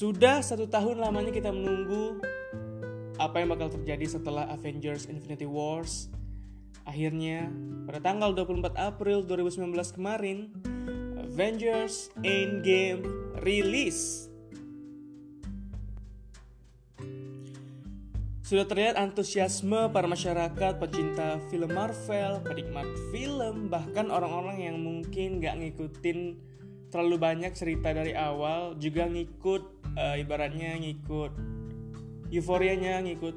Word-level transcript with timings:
Sudah 0.00 0.40
satu 0.40 0.64
tahun 0.64 0.96
lamanya 0.96 1.28
kita 1.28 1.52
menunggu 1.52 2.24
apa 3.20 3.36
yang 3.36 3.52
bakal 3.52 3.68
terjadi 3.68 4.16
setelah 4.16 4.48
Avengers 4.48 5.04
Infinity 5.04 5.44
Wars. 5.44 6.08
Akhirnya, 6.88 7.52
pada 7.84 8.00
tanggal 8.00 8.32
24 8.32 8.80
April 8.80 9.28
2019 9.28 9.68
kemarin, 9.92 10.48
Avengers 11.20 12.08
Endgame 12.24 13.04
rilis. 13.44 14.32
Sudah 18.40 18.64
terlihat 18.64 18.96
antusiasme 18.96 19.92
para 19.92 20.08
masyarakat 20.08 20.80
pecinta 20.80 21.44
film 21.52 21.76
Marvel, 21.76 22.40
penikmat 22.40 22.88
film, 23.12 23.68
bahkan 23.68 24.08
orang-orang 24.08 24.64
yang 24.64 24.80
mungkin 24.80 25.44
gak 25.44 25.60
ngikutin 25.60 26.48
terlalu 26.90 27.16
banyak 27.22 27.54
cerita 27.54 27.94
dari 27.94 28.12
awal 28.12 28.74
juga 28.76 29.06
ngikut 29.06 29.62
uh, 29.94 30.18
ibaratnya 30.18 30.74
ngikut 30.76 31.32
euforianya 32.30 33.02
ngikut 33.02 33.34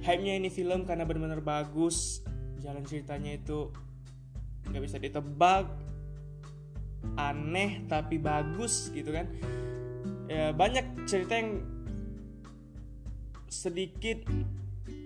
hype-nya 0.00 0.40
ini 0.40 0.48
film 0.48 0.88
karena 0.88 1.04
benar-benar 1.04 1.44
bagus. 1.44 2.24
Jalan 2.60 2.84
ceritanya 2.84 3.36
itu 3.36 3.72
nggak 4.68 4.82
bisa 4.84 4.96
ditebak 5.00 5.66
aneh 7.16 7.84
tapi 7.88 8.20
bagus 8.20 8.92
gitu 8.92 9.12
kan. 9.12 9.28
Ya 10.28 10.52
banyak 10.52 11.08
cerita 11.08 11.36
yang 11.36 11.64
sedikit 13.50 14.22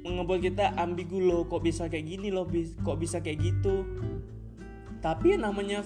ngebuat 0.04 0.40
kita 0.44 0.76
ambigu 0.76 1.16
loh 1.16 1.48
kok 1.48 1.64
bisa 1.64 1.88
kayak 1.88 2.04
gini 2.04 2.28
loh 2.28 2.44
kok 2.82 2.98
bisa 2.98 3.22
kayak 3.22 3.40
gitu. 3.40 3.86
Tapi 5.00 5.36
namanya 5.36 5.82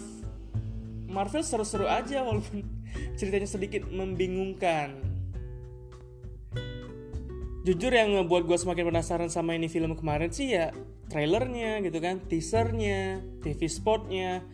Marvel 1.09 1.43
seru-seru 1.43 1.89
aja 1.89 2.23
walaupun 2.23 2.63
ceritanya 3.19 3.49
sedikit 3.49 3.89
membingungkan. 3.89 4.95
Jujur 7.67 7.93
yang 7.93 8.17
ngebuat 8.17 8.49
gue 8.49 8.59
semakin 8.61 8.93
penasaran 8.95 9.29
sama 9.29 9.53
ini 9.53 9.69
film 9.69 9.93
kemarin 9.93 10.33
sih 10.33 10.57
ya 10.57 10.73
trailernya 11.09 11.85
gitu 11.85 12.01
kan 12.01 12.21
teasernya 12.25 13.21
TV 13.45 13.61
spotnya 13.69 14.45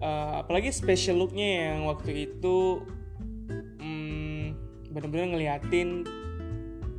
uh, 0.00 0.44
apalagi 0.44 0.72
special 0.72 1.24
looknya 1.24 1.72
yang 1.72 1.88
waktu 1.88 2.28
itu 2.28 2.84
hmm, 3.80 4.52
bener-bener 4.92 5.32
ngeliatin 5.32 6.04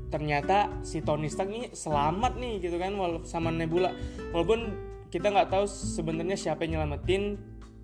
ternyata 0.08 0.72
si 0.88 1.04
Tony 1.04 1.28
Stark 1.28 1.52
ini 1.52 1.68
selamat 1.76 2.40
nih 2.40 2.64
gitu 2.64 2.80
kan 2.80 2.96
walaupun 2.96 3.28
sama 3.28 3.52
Nebula. 3.52 3.92
Walaupun 4.32 4.72
kita 5.12 5.32
nggak 5.32 5.52
tahu 5.52 5.66
sebenarnya 5.68 6.40
siapa 6.40 6.64
yang 6.64 6.80
nyelamatin 6.80 7.36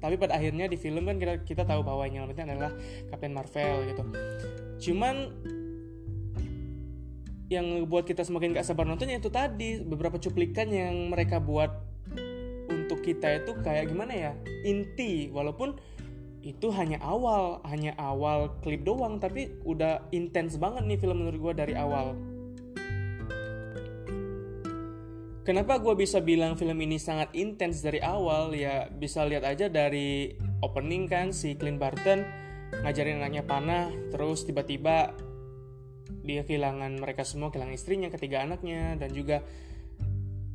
tapi 0.04 0.20
pada 0.20 0.36
akhirnya 0.36 0.68
di 0.68 0.76
film 0.76 1.08
kan 1.08 1.16
kita 1.16 1.48
kita 1.48 1.64
tahu 1.64 1.80
bahwa 1.80 2.04
yang 2.04 2.28
nyelamatin 2.28 2.52
adalah 2.52 2.76
Captain 3.08 3.32
Marvel 3.32 3.88
gitu. 3.88 4.04
Cuman 4.92 5.32
yang 7.48 7.88
buat 7.88 8.04
kita 8.04 8.28
semakin 8.28 8.52
gak 8.52 8.68
sabar 8.68 8.84
nontonnya 8.84 9.24
itu 9.24 9.32
tadi 9.32 9.80
beberapa 9.80 10.20
cuplikan 10.20 10.68
yang 10.68 11.08
mereka 11.08 11.40
buat 11.40 11.72
untuk 12.68 13.00
kita 13.00 13.48
itu 13.48 13.56
kayak 13.64 13.96
gimana 13.96 14.12
ya 14.12 14.32
inti. 14.68 15.32
Walaupun 15.32 15.80
itu 16.44 16.68
hanya 16.76 17.00
awal 17.00 17.64
hanya 17.64 17.96
awal 17.96 18.60
klip 18.60 18.84
doang 18.84 19.24
tapi 19.24 19.56
udah 19.64 20.04
intens 20.12 20.60
banget 20.60 20.84
nih 20.84 21.00
film 21.00 21.24
menurut 21.24 21.40
gue 21.40 21.54
dari 21.64 21.74
awal 21.80 22.20
Kenapa 25.44 25.76
gue 25.76 25.92
bisa 26.00 26.24
bilang 26.24 26.56
film 26.56 26.80
ini 26.80 26.96
sangat 26.96 27.36
intens 27.36 27.84
dari 27.84 28.00
awal? 28.00 28.56
Ya 28.56 28.88
bisa 28.88 29.28
lihat 29.28 29.44
aja 29.44 29.68
dari 29.68 30.40
opening 30.64 31.12
kan 31.12 31.36
si 31.36 31.60
Clint 31.60 31.84
Barton 31.84 32.24
ngajarin 32.82 33.20
anaknya 33.20 33.44
panah 33.44 33.92
terus 34.10 34.48
tiba-tiba 34.48 35.14
dia 36.24 36.42
kehilangan 36.48 36.96
mereka 36.98 37.28
semua 37.28 37.52
kehilangan 37.52 37.76
istrinya 37.76 38.10
ketiga 38.10 38.48
anaknya 38.48 38.96
dan 38.96 39.12
juga 39.12 39.44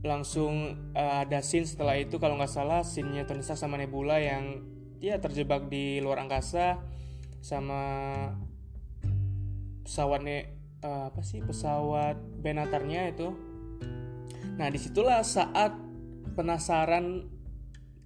langsung 0.03 0.75
uh, 0.97 1.23
ada 1.23 1.45
scene 1.45 1.69
setelah 1.69 2.01
itu 2.01 2.17
kalau 2.17 2.41
nggak 2.41 2.51
salah 2.51 2.81
scene-nya 2.81 3.29
Tony 3.29 3.45
Stark 3.45 3.61
sama 3.61 3.77
Nebula 3.77 4.17
yang 4.19 4.65
dia 4.99 5.21
terjebak 5.21 5.69
di 5.69 6.01
luar 6.01 6.25
angkasa 6.25 6.81
sama 7.45 7.83
pesawatnya 9.85 10.49
uh, 10.83 11.13
apa 11.13 11.23
sih 11.23 11.45
pesawat 11.45 12.19
Benatarnya 12.41 13.15
itu 13.15 13.48
nah 14.59 14.67
di 14.67 14.79
situlah 14.83 15.23
saat 15.23 15.71
penasaran 16.35 17.39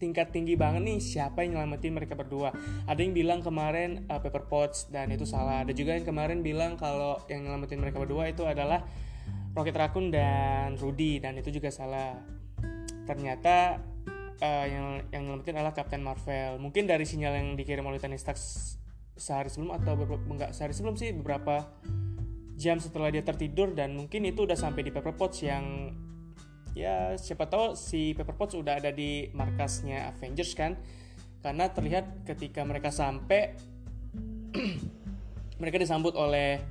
tingkat 0.03 0.35
tinggi 0.35 0.59
banget 0.59 0.83
nih 0.83 0.99
siapa 0.99 1.47
yang 1.47 1.55
nyelamatin 1.55 1.95
mereka 1.95 2.19
berdua. 2.19 2.51
Ada 2.91 3.07
yang 3.07 3.15
bilang 3.15 3.39
kemarin 3.39 4.03
uh, 4.11 4.19
Pepper 4.19 4.51
Potts 4.51 4.91
dan 4.91 5.15
itu 5.15 5.23
salah. 5.23 5.63
Ada 5.63 5.71
juga 5.71 5.95
yang 5.95 6.03
kemarin 6.03 6.43
bilang 6.43 6.75
kalau 6.75 7.23
yang 7.31 7.47
nyelamatin 7.47 7.79
mereka 7.79 8.03
berdua 8.03 8.27
itu 8.27 8.43
adalah 8.43 8.83
Rocket 9.55 9.79
Raccoon 9.79 10.11
dan 10.11 10.75
Rudy 10.75 11.23
dan 11.23 11.39
itu 11.39 11.55
juga 11.55 11.71
salah. 11.71 12.19
Ternyata 13.07 13.79
uh, 14.43 14.67
yang 14.67 15.07
yang 15.15 15.23
nyelamatin 15.31 15.55
adalah 15.55 15.71
Captain 15.71 16.03
Marvel. 16.03 16.59
Mungkin 16.59 16.91
dari 16.91 17.07
sinyal 17.07 17.39
yang 17.39 17.49
dikirim 17.55 17.87
oleh 17.87 18.03
Tony 18.03 18.19
Stark 18.19 18.43
sehari 19.15 19.55
sebelum 19.55 19.71
atau 19.79 19.95
beberapa, 19.95 20.27
enggak 20.27 20.51
sehari 20.51 20.75
sebelum 20.75 20.99
sih 20.99 21.15
beberapa 21.15 21.63
jam 22.59 22.83
setelah 22.83 23.15
dia 23.15 23.23
tertidur 23.23 23.71
dan 23.71 23.95
mungkin 23.95 24.27
itu 24.27 24.51
udah 24.51 24.59
sampai 24.59 24.83
di 24.83 24.91
Pepper 24.91 25.15
Potts 25.15 25.47
yang 25.47 25.95
ya 26.73 27.17
siapa 27.21 27.49
tahu 27.49 27.77
si 27.77 28.17
Pepper 28.17 28.37
Potts 28.37 28.57
udah 28.57 28.81
ada 28.81 28.91
di 28.93 29.29
markasnya 29.37 30.13
Avengers 30.13 30.53
kan? 30.57 30.77
Karena 31.43 31.69
terlihat 31.69 32.25
ketika 32.25 32.63
mereka 32.63 32.89
sampai 32.89 33.57
mereka 35.61 35.77
disambut 35.79 36.15
oleh 36.15 36.63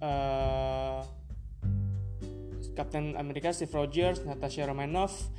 uh, 0.00 1.02
Captain 2.76 3.16
America 3.16 3.50
Steve 3.56 3.72
Rogers, 3.72 4.20
Natasha 4.28 4.68
Romanoff, 4.68 5.32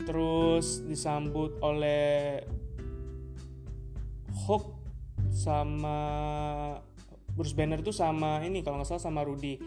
terus 0.00 0.80
disambut 0.88 1.60
oleh 1.60 2.40
Hulk 4.48 4.80
sama 5.28 5.98
Bruce 7.32 7.52
Banner 7.56 7.80
itu 7.80 7.92
sama 7.92 8.40
ini 8.44 8.64
kalau 8.64 8.80
nggak 8.80 8.88
salah 8.88 9.04
sama 9.04 9.20
Rudy. 9.24 9.60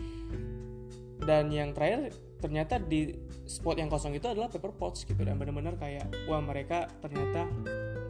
Dan 1.22 1.54
yang 1.54 1.74
terakhir 1.74 2.14
ternyata 2.40 2.78
di 2.78 3.12
spot 3.46 3.80
yang 3.80 3.90
kosong 3.90 4.18
itu 4.18 4.28
adalah 4.28 4.52
Pepper 4.52 4.74
Potts 4.76 5.08
gitu. 5.08 5.22
Dan 5.22 5.40
benar-benar 5.40 5.80
kayak 5.80 6.12
wah 6.30 6.42
mereka 6.44 6.88
ternyata 7.00 7.48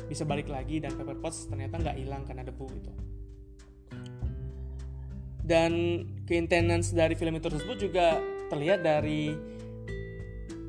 bisa 0.05 0.23
balik 0.23 0.49
lagi 0.49 0.81
dan 0.81 0.93
Pepper 0.93 1.17
Potts 1.17 1.49
ternyata 1.49 1.81
nggak 1.81 1.97
hilang 1.97 2.23
karena 2.23 2.43
debu 2.45 2.65
gitu. 2.77 2.91
Dan 5.45 6.01
keintenance 6.25 6.89
dari 6.89 7.13
film 7.13 7.37
itu 7.37 7.53
tersebut 7.53 7.77
juga 7.77 8.17
terlihat 8.49 8.81
dari 8.81 9.29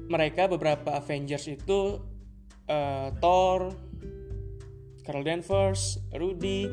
mereka 0.07 0.47
beberapa 0.47 1.01
Avengers 1.01 1.49
itu 1.49 1.99
uh, 2.69 3.09
Thor, 3.19 3.73
Carol 5.03 5.25
Danvers, 5.25 5.99
Rudy, 6.13 6.69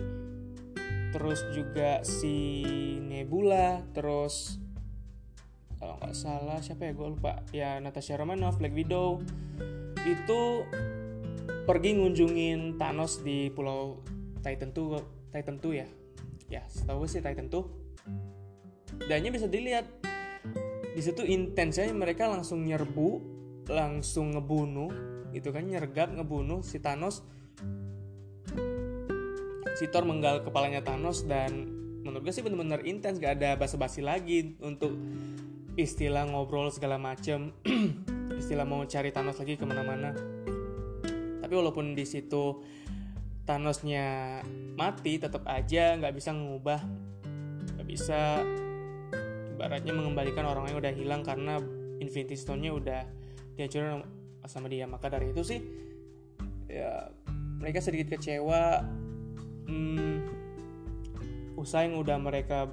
terus 1.13 1.45
juga 1.53 2.01
si 2.01 2.65
Nebula, 3.01 3.85
terus 3.93 4.62
kalau 5.83 5.99
nggak 5.99 6.15
salah 6.15 6.63
siapa 6.63 6.87
ya? 6.87 6.95
Gue 6.95 7.11
lupa. 7.11 7.43
Ya 7.51 7.75
Natasha 7.83 8.15
Romanoff 8.15 8.55
Black 8.55 8.71
Widow. 8.71 9.19
Itu 10.07 10.63
pergi 11.67 11.99
ngunjungin 11.99 12.79
Thanos 12.79 13.19
di 13.19 13.51
pulau 13.51 13.99
Titan 14.39 14.71
2 14.71 15.31
Titan 15.35 15.59
2 15.59 15.75
ya? 15.75 15.87
Ya 16.47 16.63
setahu 16.71 17.03
sih 17.03 17.19
Titan 17.19 17.51
2 17.51 17.83
dan 19.09 19.25
bisa 19.25 19.49
dilihat 19.49 19.89
di 20.93 21.01
situ 21.01 21.25
intensnya 21.25 21.89
mereka 21.91 22.29
langsung 22.29 22.61
nyerbu 22.61 23.09
langsung 23.67 24.35
ngebunuh 24.37 24.91
itu 25.35 25.49
kan? 25.51 25.67
Nyergap 25.67 26.15
ngebunuh 26.15 26.63
si 26.63 26.79
Thanos. 26.79 27.25
Si 29.73 29.89
Thor 29.89 30.05
menggal 30.05 30.45
kepalanya 30.45 30.85
Thanos 30.85 31.25
dan 31.25 31.65
menurut 32.05 32.29
gue 32.29 32.33
sih 32.35 32.43
bener-bener 32.45 32.83
intens 32.85 33.17
gak 33.17 33.41
ada 33.41 33.55
basa-basi 33.57 34.03
lagi 34.03 34.53
untuk 34.61 34.93
istilah 35.73 36.29
ngobrol 36.29 36.69
segala 36.69 37.01
macem. 37.01 37.53
Istilah 38.41 38.65
mau 38.65 38.85
cari 38.85 39.09
Thanos 39.09 39.39
lagi 39.39 39.57
ke 39.57 39.65
mana-mana. 39.65 40.13
Tapi 41.41 41.53
walaupun 41.53 41.97
di 41.97 42.05
situ 42.05 42.61
Thanosnya 43.43 44.39
mati 44.79 45.19
tetap 45.19 45.43
aja 45.45 45.99
nggak 45.99 46.15
bisa 46.15 46.31
mengubah 46.31 46.79
nggak 47.75 47.87
bisa 47.87 48.41
ibaratnya 49.53 49.93
mengembalikan 49.93 50.47
orang 50.47 50.71
yang 50.71 50.79
udah 50.79 50.93
hilang 50.95 51.21
karena 51.21 51.59
Infinity 51.99 52.39
Stone-nya 52.39 52.71
udah 52.73 53.01
dihancurin 53.59 54.01
sama 54.47 54.71
dia. 54.71 54.87
Maka 54.87 55.11
dari 55.11 55.35
itu 55.35 55.43
sih 55.43 55.59
ya 56.69 57.11
mereka 57.59 57.83
sedikit 57.83 58.15
kecewa. 58.17 58.83
Hmm, 59.63 60.27
usaha 61.55 61.87
yang 61.87 61.95
udah 61.99 62.17
mereka 62.19 62.67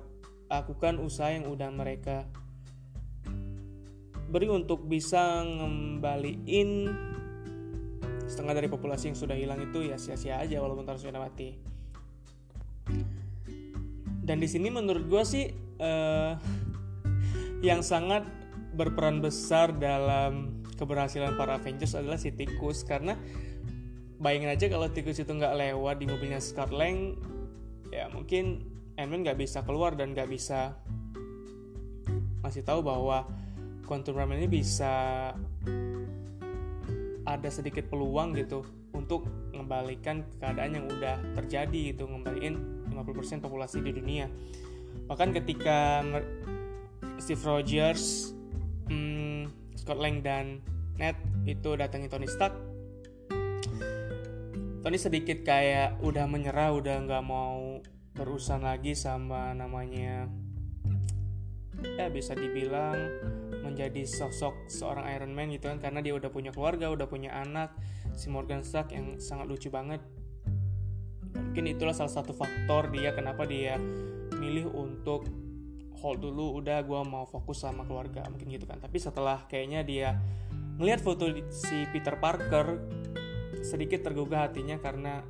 lakukan 0.50 0.99
usaha 0.99 1.31
yang 1.31 1.47
udah 1.47 1.70
mereka 1.70 2.26
beri 4.31 4.47
untuk 4.47 4.87
bisa 4.87 5.43
ngembaliin 5.43 6.87
setengah 8.31 8.55
dari 8.62 8.71
populasi 8.71 9.11
yang 9.11 9.19
sudah 9.19 9.35
hilang 9.35 9.59
itu 9.59 9.91
ya 9.91 9.99
sia-sia 9.99 10.38
aja 10.38 10.62
walaupun 10.62 10.87
harus 10.87 11.03
sudah 11.03 11.19
mati. 11.19 11.59
Dan 14.23 14.38
di 14.38 14.47
sini 14.47 14.71
menurut 14.71 15.11
gue 15.11 15.23
sih 15.27 15.50
uh, 15.82 16.38
yang 17.67 17.82
sangat 17.82 18.23
berperan 18.79 19.19
besar 19.19 19.75
dalam 19.75 20.62
keberhasilan 20.79 21.35
para 21.35 21.59
Avengers 21.59 21.99
adalah 21.99 22.15
si 22.15 22.31
tikus. 22.31 22.87
Karena 22.87 23.19
bayangin 24.23 24.55
aja 24.55 24.71
kalau 24.71 24.87
tikus 24.94 25.19
itu 25.19 25.33
nggak 25.35 25.59
lewat 25.59 25.99
di 25.99 26.06
mobilnya 26.06 26.38
Scott 26.38 26.71
Lang 26.71 27.19
ya 27.91 28.06
mungkin 28.12 28.62
Ant-Man 28.94 29.26
nggak 29.26 29.41
bisa 29.41 29.67
keluar 29.67 29.99
dan 29.99 30.15
nggak 30.15 30.31
bisa 30.31 30.79
masih 32.44 32.62
tahu 32.62 32.85
bahwa 32.85 33.26
Quantum 33.91 34.15
Realm 34.15 34.39
ini 34.39 34.47
bisa 34.47 34.95
ada 37.27 37.49
sedikit 37.51 37.91
peluang 37.91 38.39
gitu 38.39 38.63
untuk 38.95 39.27
mengembalikan 39.51 40.23
keadaan 40.39 40.79
yang 40.79 40.87
udah 40.87 41.19
terjadi 41.35 41.91
itu 41.91 42.07
ngembaliin 42.07 42.87
50% 42.95 43.43
populasi 43.43 43.83
di 43.83 43.91
dunia. 43.91 44.31
Bahkan 45.11 45.35
ketika 45.35 46.07
Steve 47.19 47.43
Rogers 47.43 48.31
hmm, 48.87 49.51
Scott 49.75 49.99
Lang 49.99 50.23
dan 50.23 50.63
Ned 50.95 51.19
itu 51.51 51.75
datangi 51.75 52.07
Tony 52.07 52.31
Stark 52.31 52.55
Tony 54.87 54.97
sedikit 55.03 55.43
kayak 55.43 55.99
udah 55.99 56.31
menyerah 56.31 56.73
udah 56.79 56.97
nggak 57.11 57.25
mau 57.27 57.83
berurusan 58.15 58.63
lagi 58.63 58.95
sama 58.95 59.51
namanya 59.51 60.31
ya 61.97 62.12
bisa 62.12 62.37
dibilang 62.37 62.97
menjadi 63.61 64.03
sosok 64.09 64.67
seorang 64.67 65.06
Iron 65.15 65.32
Man 65.32 65.53
gitu 65.55 65.69
kan 65.71 65.79
karena 65.79 66.00
dia 66.00 66.17
udah 66.17 66.32
punya 66.32 66.50
keluarga 66.50 66.91
udah 66.91 67.06
punya 67.06 67.32
anak 67.32 67.73
si 68.17 68.29
Morgan 68.29 68.67
Stark 68.67 68.93
yang 68.93 69.17
sangat 69.23 69.47
lucu 69.47 69.69
banget. 69.73 70.03
Mungkin 71.31 71.65
itulah 71.71 71.94
salah 71.94 72.11
satu 72.11 72.35
faktor 72.35 72.91
dia 72.91 73.15
kenapa 73.15 73.47
dia 73.47 73.79
milih 74.37 74.73
untuk 74.75 75.31
hold 76.00 76.25
dulu 76.25 76.59
udah 76.59 76.81
gue 76.81 77.00
mau 77.05 77.29
fokus 77.29 77.62
sama 77.62 77.85
keluarga 77.85 78.25
mungkin 78.29 78.50
gitu 78.50 78.67
kan. 78.67 78.81
Tapi 78.81 78.97
setelah 78.99 79.44
kayaknya 79.47 79.81
dia 79.87 80.09
ngelihat 80.81 81.05
foto 81.05 81.29
si 81.53 81.85
Peter 81.93 82.17
Parker 82.17 82.81
sedikit 83.61 84.00
tergugah 84.00 84.49
hatinya 84.49 84.81
karena 84.81 85.21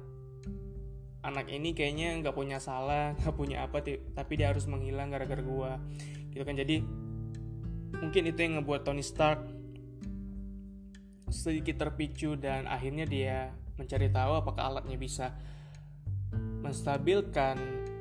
anak 1.20 1.52
ini 1.52 1.76
kayaknya 1.76 2.17
nggak 2.25 2.37
punya 2.37 2.58
salah 2.62 3.12
nggak 3.20 3.37
punya 3.37 3.67
apa 3.67 3.84
tapi 4.17 4.32
dia 4.40 4.52
harus 4.52 4.64
menghilang 4.64 5.12
gara-gara 5.12 5.40
gue 5.40 5.72
gitu 6.32 6.44
kan 6.46 6.56
jadi 6.56 6.82
mungkin 8.00 8.22
itu 8.31 8.38
yang 8.40 8.62
ngebuat 8.62 8.87
Tony 8.87 9.05
Stark 9.05 9.43
sedikit 11.31 11.87
terpicu 11.87 12.34
dan 12.34 12.67
akhirnya 12.67 13.06
dia 13.06 13.55
mencari 13.78 14.11
tahu 14.12 14.32
apakah 14.44 14.67
alatnya 14.75 14.99
bisa 14.99 15.32
menstabilkan 16.61 17.56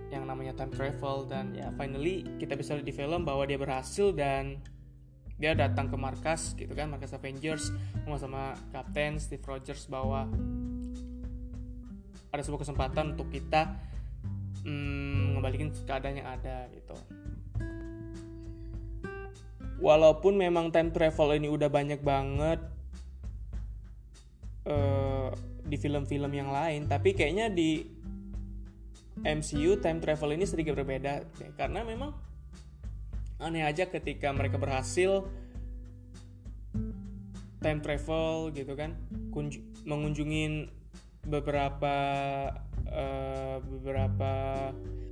yang 0.09 0.25
namanya 0.25 0.57
time 0.57 0.73
travel. 0.73 1.25
Dan 1.25 1.55
ya 1.55 1.71
finally 1.77 2.25
kita 2.41 2.57
bisa 2.57 2.75
lihat 2.75 2.87
di 2.89 2.93
film 2.93 3.23
bahwa 3.23 3.45
dia 3.45 3.57
berhasil 3.57 4.11
dan 4.11 4.59
dia 5.39 5.55
datang 5.55 5.87
ke 5.87 5.95
markas 5.95 6.51
gitu 6.57 6.73
kan 6.75 6.91
markas 6.91 7.15
Avengers. 7.15 7.71
Sama 8.03 8.17
sama 8.19 8.43
Kapten 8.73 9.21
Steve 9.21 9.45
Rogers 9.45 9.87
bahwa 9.87 10.27
ada 12.29 12.41
sebuah 12.45 12.61
kesempatan 12.65 13.17
untuk 13.17 13.33
kita 13.33 13.73
mm, 14.65 15.37
ngembalikan 15.37 15.69
keadaan 15.85 16.21
yang 16.21 16.29
ada 16.29 16.69
gitu. 16.73 16.97
Walaupun 19.79 20.35
memang 20.35 20.75
time 20.75 20.91
travel 20.91 21.39
ini 21.39 21.47
udah 21.47 21.71
banyak 21.71 22.03
banget 22.03 22.59
uh, 24.67 25.31
di 25.63 25.77
film-film 25.79 26.31
yang 26.35 26.51
lain 26.51 26.89
tapi 26.89 27.15
kayaknya 27.15 27.47
di 27.47 27.87
MCU 29.19 29.79
time 29.83 29.99
travel 29.99 30.31
ini 30.31 30.47
sedikit 30.47 30.79
berbeda 30.79 31.23
deh, 31.23 31.51
karena 31.59 31.83
memang 31.83 32.15
aneh 33.39 33.63
aja 33.63 33.87
ketika 33.87 34.31
mereka 34.35 34.59
berhasil 34.59 35.27
time 37.59 37.79
travel 37.83 38.51
gitu 38.55 38.75
kan 38.75 38.95
mengunjungin 39.83 40.71
beberapa 41.25 41.95
uh, 42.89 43.57
beberapa 43.59 44.33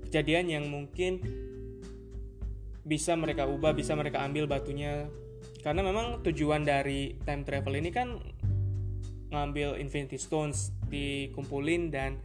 kejadian 0.07 0.45
yang 0.47 0.65
mungkin 0.71 1.19
bisa 2.87 3.19
mereka 3.19 3.43
ubah, 3.43 3.75
bisa 3.75 3.93
mereka 3.93 4.23
ambil 4.23 4.47
batunya. 4.47 5.11
Karena 5.59 5.83
memang 5.83 6.23
tujuan 6.23 6.63
dari 6.63 7.19
time 7.27 7.43
travel 7.43 7.75
ini 7.75 7.91
kan 7.91 8.15
ngambil 9.27 9.75
Infinity 9.75 10.15
Stones 10.15 10.71
dikumpulin 10.87 11.91
dan 11.91 12.15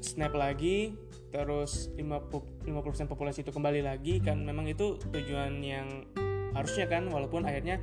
snap 0.00 0.32
lagi 0.32 0.96
terus 1.28 1.92
50% 1.92 2.72
populasi 3.04 3.44
itu 3.44 3.52
kembali 3.52 3.84
lagi 3.84 4.24
kan 4.24 4.40
memang 4.40 4.70
itu 4.72 4.96
tujuan 5.12 5.60
yang 5.60 6.08
harusnya 6.56 6.88
kan 6.88 7.12
walaupun 7.12 7.44
akhirnya 7.44 7.76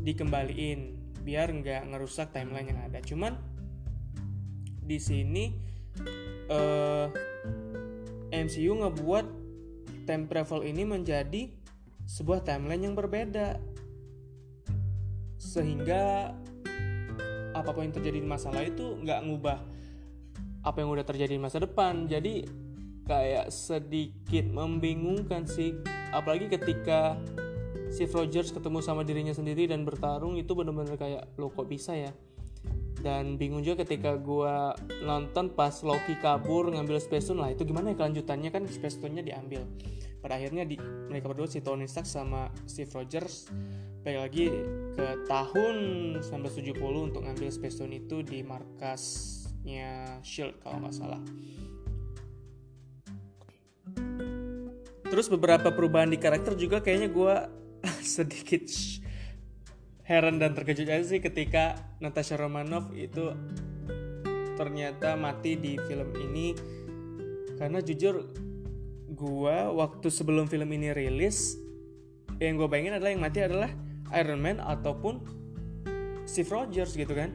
dikembaliin 0.00 1.01
biar 1.22 1.54
nggak 1.54 1.88
ngerusak 1.94 2.34
timeline 2.34 2.68
yang 2.74 2.80
ada. 2.82 2.98
Cuman 3.00 3.38
di 4.82 4.98
sini 4.98 5.54
uh, 6.50 7.06
eh, 8.30 8.42
MCU 8.42 8.74
ngebuat 8.82 9.26
time 10.04 10.24
travel 10.26 10.66
ini 10.66 10.82
menjadi 10.82 11.48
sebuah 12.04 12.42
timeline 12.42 12.90
yang 12.90 12.94
berbeda. 12.98 13.62
Sehingga 15.38 16.34
apa 17.52 17.68
pun 17.70 17.86
yang 17.86 17.94
terjadi 17.94 18.18
di 18.18 18.26
masalah 18.26 18.64
itu 18.64 18.98
nggak 19.02 19.20
ngubah 19.28 19.58
apa 20.62 20.76
yang 20.78 20.90
udah 20.94 21.06
terjadi 21.06 21.38
di 21.38 21.42
masa 21.42 21.62
depan. 21.62 22.10
Jadi 22.10 22.46
kayak 23.06 23.50
sedikit 23.50 24.46
membingungkan 24.50 25.46
sih. 25.46 25.74
Apalagi 26.14 26.50
ketika 26.50 27.18
si 27.92 28.08
Rogers 28.08 28.50
ketemu 28.56 28.80
sama 28.80 29.04
dirinya 29.04 29.36
sendiri 29.36 29.68
dan 29.68 29.84
bertarung 29.84 30.40
itu 30.40 30.56
bener-bener 30.56 30.96
kayak 30.96 31.36
lo 31.36 31.52
kok 31.52 31.68
bisa 31.68 31.92
ya? 31.92 32.10
Dan 33.02 33.36
bingung 33.36 33.60
juga 33.60 33.84
ketika 33.84 34.14
gue 34.16 34.54
nonton 35.04 35.52
pas 35.52 35.74
Loki 35.84 36.16
kabur 36.22 36.72
ngambil 36.72 37.02
Space 37.02 37.28
Stone 37.28 37.42
lah 37.42 37.50
itu 37.52 37.68
gimana 37.68 37.92
ya 37.92 37.96
kelanjutannya? 37.98 38.48
Kan 38.54 38.64
Space 38.70 38.96
Stone-nya 38.96 39.20
diambil. 39.20 39.66
Pada 40.22 40.38
akhirnya 40.38 40.62
di, 40.62 40.78
mereka 41.10 41.26
berdua 41.28 41.50
si 41.50 41.58
Tony 41.60 41.90
Stark 41.90 42.06
sama 42.06 42.48
Steve 42.64 42.94
Rogers 42.94 43.50
balik 44.02 44.18
lagi 44.18 44.46
ke 44.98 45.06
tahun 45.30 45.76
1970 46.22 46.78
untuk 46.78 47.22
ngambil 47.26 47.50
Space 47.50 47.78
Stone 47.78 47.94
itu 47.94 48.22
di 48.22 48.42
markasnya 48.46 50.22
Shield 50.22 50.62
kalau 50.62 50.86
nggak 50.86 50.94
salah. 50.94 51.22
Terus 55.12 55.26
beberapa 55.28 55.68
perubahan 55.74 56.08
di 56.08 56.16
karakter 56.16 56.56
juga 56.56 56.80
kayaknya 56.80 57.12
gue 57.12 57.34
sedikit 58.16 58.66
heran 60.02 60.42
dan 60.42 60.52
terkejut 60.52 60.88
aja 60.90 61.04
sih 61.06 61.22
ketika 61.22 61.78
Natasha 62.02 62.34
Romanoff 62.34 62.90
itu 62.94 63.32
ternyata 64.58 65.14
mati 65.16 65.56
di 65.58 65.78
film 65.88 66.10
ini. 66.18 66.54
Karena 67.56 67.78
jujur 67.78 68.26
gue 69.12 69.56
waktu 69.76 70.08
sebelum 70.10 70.50
film 70.50 70.66
ini 70.74 70.90
rilis 70.90 71.54
yang 72.42 72.58
gue 72.58 72.66
bayangin 72.66 72.98
adalah 72.98 73.10
yang 73.14 73.22
mati 73.22 73.38
adalah 73.38 73.70
Iron 74.18 74.40
Man 74.42 74.58
ataupun 74.58 75.22
Steve 76.26 76.50
Rogers 76.50 76.98
gitu 76.98 77.14
kan. 77.14 77.30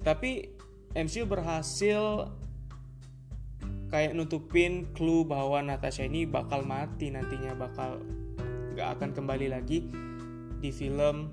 Tapi 0.00 0.56
MCU 0.96 1.28
berhasil 1.28 2.32
kayak 3.92 4.16
nutupin 4.16 4.88
clue 4.96 5.22
bahwa 5.22 5.60
Natasha 5.62 6.08
ini 6.08 6.24
bakal 6.26 6.64
mati 6.64 7.12
nantinya 7.12 7.54
bakal 7.54 8.02
gak 8.76 9.00
akan 9.00 9.16
kembali 9.16 9.48
lagi 9.48 9.88
di 10.60 10.68
film 10.68 11.32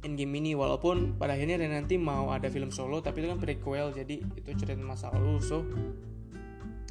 Endgame 0.00 0.34
ini. 0.40 0.56
Walaupun 0.56 1.20
pada 1.20 1.36
akhirnya 1.36 1.60
nanti 1.60 2.00
mau 2.00 2.32
ada 2.32 2.48
film 2.48 2.72
solo 2.72 3.04
tapi 3.04 3.20
itu 3.20 3.28
kan 3.28 3.38
prequel 3.38 3.92
jadi 3.92 4.24
itu 4.24 4.48
cerita 4.56 4.80
masa 4.80 5.12
lalu. 5.12 5.44
So 5.44 5.68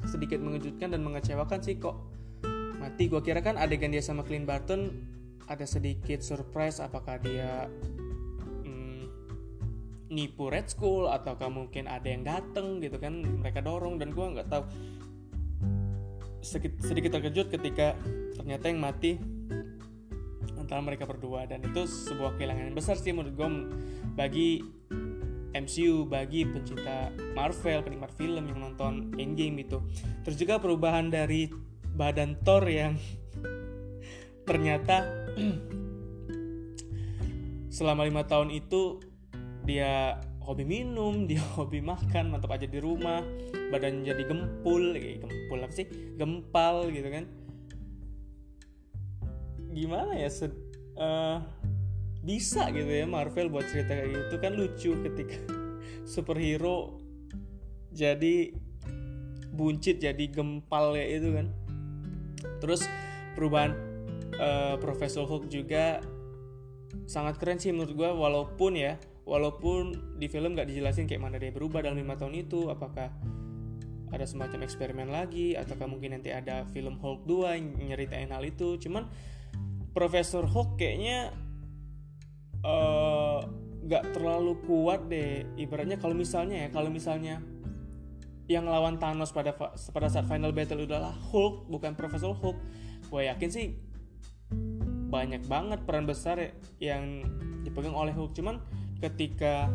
sedikit 0.06 0.38
mengejutkan 0.38 0.94
dan 0.94 1.02
mengecewakan 1.02 1.60
sih 1.66 1.82
kok. 1.82 1.98
Mati. 2.78 3.10
Gue 3.10 3.26
kira 3.26 3.42
kan 3.42 3.58
adegan 3.58 3.90
dia 3.90 4.06
sama 4.06 4.22
Clint 4.22 4.46
Barton 4.46 4.94
ada 5.50 5.66
sedikit 5.66 6.22
surprise. 6.22 6.78
Apakah 6.78 7.18
dia 7.18 7.66
hmm, 8.62 9.10
nipu 10.14 10.54
Red 10.54 10.70
Skull 10.70 11.10
ataukah 11.10 11.50
mungkin 11.50 11.90
ada 11.90 12.06
yang 12.06 12.22
dateng 12.22 12.78
gitu 12.84 13.02
kan 13.02 13.26
mereka 13.26 13.66
dorong 13.66 13.98
dan 13.98 14.14
gue 14.14 14.26
nggak 14.38 14.52
tahu. 14.54 14.64
Sedikit 16.46 17.18
terkejut 17.18 17.50
ketika 17.50 17.98
ternyata 18.38 18.70
yang 18.70 18.80
mati 18.84 19.37
antara 20.68 20.84
mereka 20.84 21.08
berdua. 21.08 21.48
Dan 21.48 21.64
itu 21.64 21.88
sebuah 21.88 22.36
kehilangan 22.36 22.68
yang 22.68 22.76
besar 22.76 23.00
sih 23.00 23.16
menurut 23.16 23.40
gue 23.40 23.50
bagi 24.20 24.60
MCU 25.56 26.06
bagi 26.06 26.44
pencinta 26.44 27.10
Marvel 27.34 27.80
penikmat 27.82 28.12
film 28.14 28.44
yang 28.46 28.60
nonton 28.60 29.16
Endgame 29.16 29.64
itu. 29.64 29.80
Terus 30.28 30.36
juga 30.36 30.60
perubahan 30.60 31.08
dari 31.08 31.48
badan 31.98 32.38
Thor 32.44 32.68
yang 32.68 33.00
ternyata 34.48 35.08
selama 37.78 38.06
lima 38.06 38.28
tahun 38.28 38.54
itu 38.54 39.02
dia 39.66 40.22
hobi 40.44 40.64
minum 40.64 41.24
dia 41.30 41.42
hobi 41.56 41.80
makan 41.80 42.32
mantap 42.32 42.54
aja 42.54 42.68
di 42.70 42.80
rumah 42.80 43.24
badan 43.74 44.06
jadi 44.06 44.24
gempul 44.24 44.94
kayak 44.94 45.26
gempul 45.26 45.60
apa 45.64 45.74
sih? 45.74 45.88
Gempal 46.20 46.92
gitu 46.94 47.10
kan 47.10 47.26
gimana 49.72 50.16
ya 50.16 50.30
sed, 50.32 50.54
uh, 51.00 51.42
bisa 52.24 52.68
gitu 52.76 52.90
ya 52.90 53.08
Marvel 53.08 53.52
buat 53.52 53.68
cerita 53.68 53.96
kayak 53.96 54.12
gitu. 54.12 54.36
Kan 54.40 54.54
lucu 54.56 54.92
ketika 55.04 55.38
superhero 56.14 57.00
jadi 57.96 58.54
buncit 59.56 60.04
jadi 60.04 60.26
gempal 60.30 60.94
kayak 60.94 61.10
itu 61.24 61.30
kan. 61.34 61.48
Terus 62.62 62.86
perubahan 63.34 63.74
uh, 64.38 64.76
Profesor 64.78 65.26
Hulk 65.26 65.50
juga 65.50 66.02
sangat 67.08 67.40
keren 67.40 67.60
sih 67.60 67.72
menurut 67.72 67.94
gue 67.96 68.10
walaupun 68.10 68.76
ya 68.76 69.00
walaupun 69.28 70.16
di 70.20 70.32
film 70.32 70.56
gak 70.56 70.72
dijelasin 70.72 71.04
kayak 71.04 71.20
mana 71.20 71.36
dia 71.36 71.52
berubah 71.52 71.84
dalam 71.84 72.00
lima 72.00 72.16
tahun 72.16 72.48
itu 72.48 72.72
apakah 72.72 73.12
ada 74.08 74.24
semacam 74.24 74.64
eksperimen 74.64 75.12
lagi 75.12 75.60
ataukah 75.60 75.88
mungkin 75.88 76.16
nanti 76.16 76.32
ada 76.32 76.64
film 76.72 76.96
Hulk 76.96 77.28
2 77.28 77.60
yang 77.60 77.66
nyeritain 77.92 78.32
hal 78.32 78.40
itu. 78.48 78.80
Cuman 78.80 79.04
Profesor 79.98 80.46
Hulk 80.46 80.78
kayaknya 80.78 81.34
uh, 82.62 83.42
gak 83.90 84.14
terlalu 84.14 84.62
kuat 84.70 85.10
deh. 85.10 85.42
Ibaratnya 85.58 85.98
kalau 85.98 86.14
misalnya 86.14 86.68
ya 86.68 86.70
kalau 86.70 86.94
misalnya 86.94 87.42
yang 88.46 88.70
lawan 88.70 89.02
Thanos 89.02 89.34
pada 89.34 89.58
pada 89.58 90.08
saat 90.08 90.30
final 90.30 90.54
battle 90.54 90.86
adalah 90.86 91.18
Hulk 91.34 91.66
bukan 91.66 91.98
Profesor 91.98 92.38
Hulk. 92.38 92.62
Gue 93.10 93.26
yakin 93.26 93.50
sih 93.50 93.74
banyak 95.10 95.50
banget 95.50 95.82
peran 95.82 96.06
besar 96.06 96.38
yang 96.78 97.26
dipegang 97.66 97.98
oleh 97.98 98.14
Hulk. 98.14 98.38
Cuman 98.38 98.62
ketika 99.02 99.66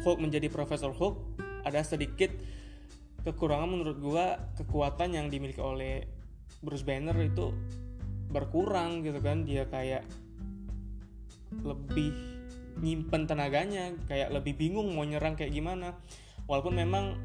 Hulk 0.00 0.24
menjadi 0.24 0.48
Profesor 0.48 0.88
Hulk 0.88 1.36
ada 1.68 1.84
sedikit 1.84 2.32
kekurangan 3.28 3.68
menurut 3.68 3.96
gua 4.00 4.36
kekuatan 4.56 5.16
yang 5.16 5.32
dimiliki 5.32 5.60
oleh 5.60 6.13
Bruce 6.64 6.82
Banner 6.82 7.14
itu 7.20 7.52
berkurang 8.32 9.04
gitu 9.04 9.20
kan. 9.20 9.44
Dia 9.44 9.68
kayak 9.68 10.08
lebih 11.60 12.10
nyimpen 12.82 13.30
tenaganya 13.30 13.94
kayak 14.10 14.34
lebih 14.34 14.58
bingung 14.58 14.90
mau 14.96 15.04
nyerang 15.06 15.36
kayak 15.36 15.52
gimana. 15.52 15.94
Walaupun 16.48 16.74
memang 16.74 17.20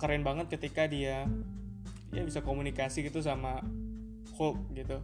keren 0.00 0.24
banget 0.24 0.48
ketika 0.56 0.88
dia 0.88 1.28
ya 2.10 2.22
bisa 2.24 2.42
komunikasi 2.42 3.06
gitu 3.06 3.20
sama 3.20 3.60
Hulk 4.40 4.72
gitu. 4.74 4.98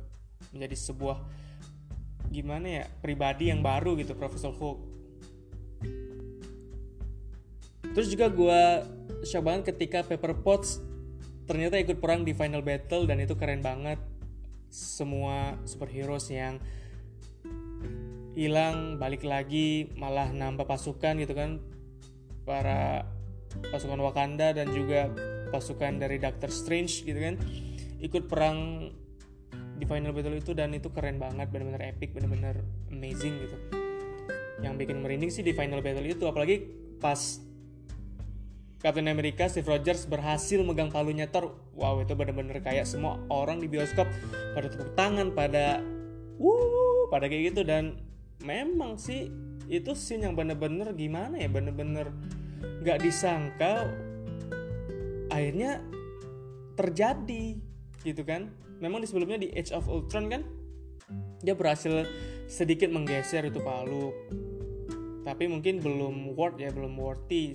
Menjadi 0.57 0.77
sebuah 0.77 1.21
gimana 2.33 2.83
ya 2.83 2.85
pribadi 3.05 3.53
yang 3.53 3.63
baru 3.63 3.95
gitu 4.01 4.17
Profesor 4.19 4.51
Hulk. 4.51 4.97
Terus 7.97 8.13
juga 8.13 8.29
gue 8.29 8.63
shock 9.25 9.45
banget 9.47 9.73
ketika 9.73 10.05
Pepper 10.05 10.37
Potts 10.37 10.85
ternyata 11.47 11.79
ikut 11.79 12.03
perang 12.03 12.27
di 12.27 12.35
final 12.35 12.61
battle 12.61 13.07
dan 13.07 13.23
itu 13.23 13.39
keren 13.39 13.63
banget. 13.63 14.03
Semua 14.69 15.55
superheroes 15.63 16.29
yang 16.29 16.59
hilang 18.37 19.01
balik 19.01 19.25
lagi 19.25 19.89
malah 19.97 20.29
nambah 20.29 20.67
pasukan 20.67 21.17
gitu 21.23 21.33
kan. 21.33 21.63
Para 22.45 23.07
pasukan 23.73 23.99
Wakanda 24.03 24.53
dan 24.53 24.69
juga 24.75 25.09
pasukan 25.49 26.03
dari 26.03 26.19
Doctor 26.19 26.51
Strange 26.53 27.07
gitu 27.07 27.17
kan. 27.17 27.39
Ikut 28.03 28.29
perang 28.29 28.91
di 29.77 29.85
final 29.85 30.13
battle 30.13 30.37
itu 30.37 30.53
dan 30.57 30.73
itu 30.73 30.89
keren 30.89 31.21
banget 31.21 31.53
bener-bener 31.53 31.93
epic 31.93 32.13
bener-bener 32.13 32.61
amazing 32.93 33.35
gitu. 33.41 33.57
Yang 34.61 34.75
bikin 34.85 34.97
merinding 35.05 35.31
sih 35.33 35.45
di 35.45 35.53
final 35.53 35.81
battle 35.81 36.05
itu 36.05 36.25
apalagi 36.25 36.65
pas 36.97 37.46
Captain 38.87 39.11
America 39.11 39.51
Steve 39.51 39.67
Rogers 39.67 40.07
berhasil 40.07 40.63
megang 40.63 40.95
palunya 40.95 41.27
Thor. 41.27 41.59
Wow 41.75 42.07
itu 42.07 42.15
bener-bener 42.15 42.63
kayak 42.63 42.87
semua 42.87 43.19
orang 43.35 43.59
di 43.59 43.67
bioskop 43.67 44.07
pada 44.55 44.71
tepuk 44.71 44.95
tangan 44.95 45.35
pada 45.35 45.83
wuh 46.39 47.11
pada 47.11 47.27
kayak 47.27 47.51
gitu. 47.51 47.67
Dan 47.67 47.99
memang 48.47 48.95
sih 48.95 49.27
itu 49.67 49.91
scene 49.99 50.31
yang 50.31 50.39
bener-bener 50.39 50.95
gimana 50.95 51.35
ya 51.35 51.51
bener-bener 51.51 52.15
nggak 52.87 53.03
disangka 53.03 53.91
akhirnya 55.35 55.83
terjadi 56.79 57.59
gitu 58.07 58.23
kan. 58.23 58.55
Memang 58.79 59.03
di 59.03 59.11
sebelumnya 59.11 59.43
di 59.43 59.51
Age 59.51 59.75
of 59.75 59.91
Ultron 59.91 60.31
kan 60.31 60.47
dia 61.43 61.59
berhasil 61.59 62.07
sedikit 62.47 62.95
menggeser 62.95 63.51
itu 63.51 63.59
palu. 63.59 64.15
Tapi 65.27 65.51
mungkin 65.51 65.83
belum 65.83 66.39
worth 66.39 66.63
ya 66.63 66.71
belum 66.71 66.95
worthy 66.95 67.51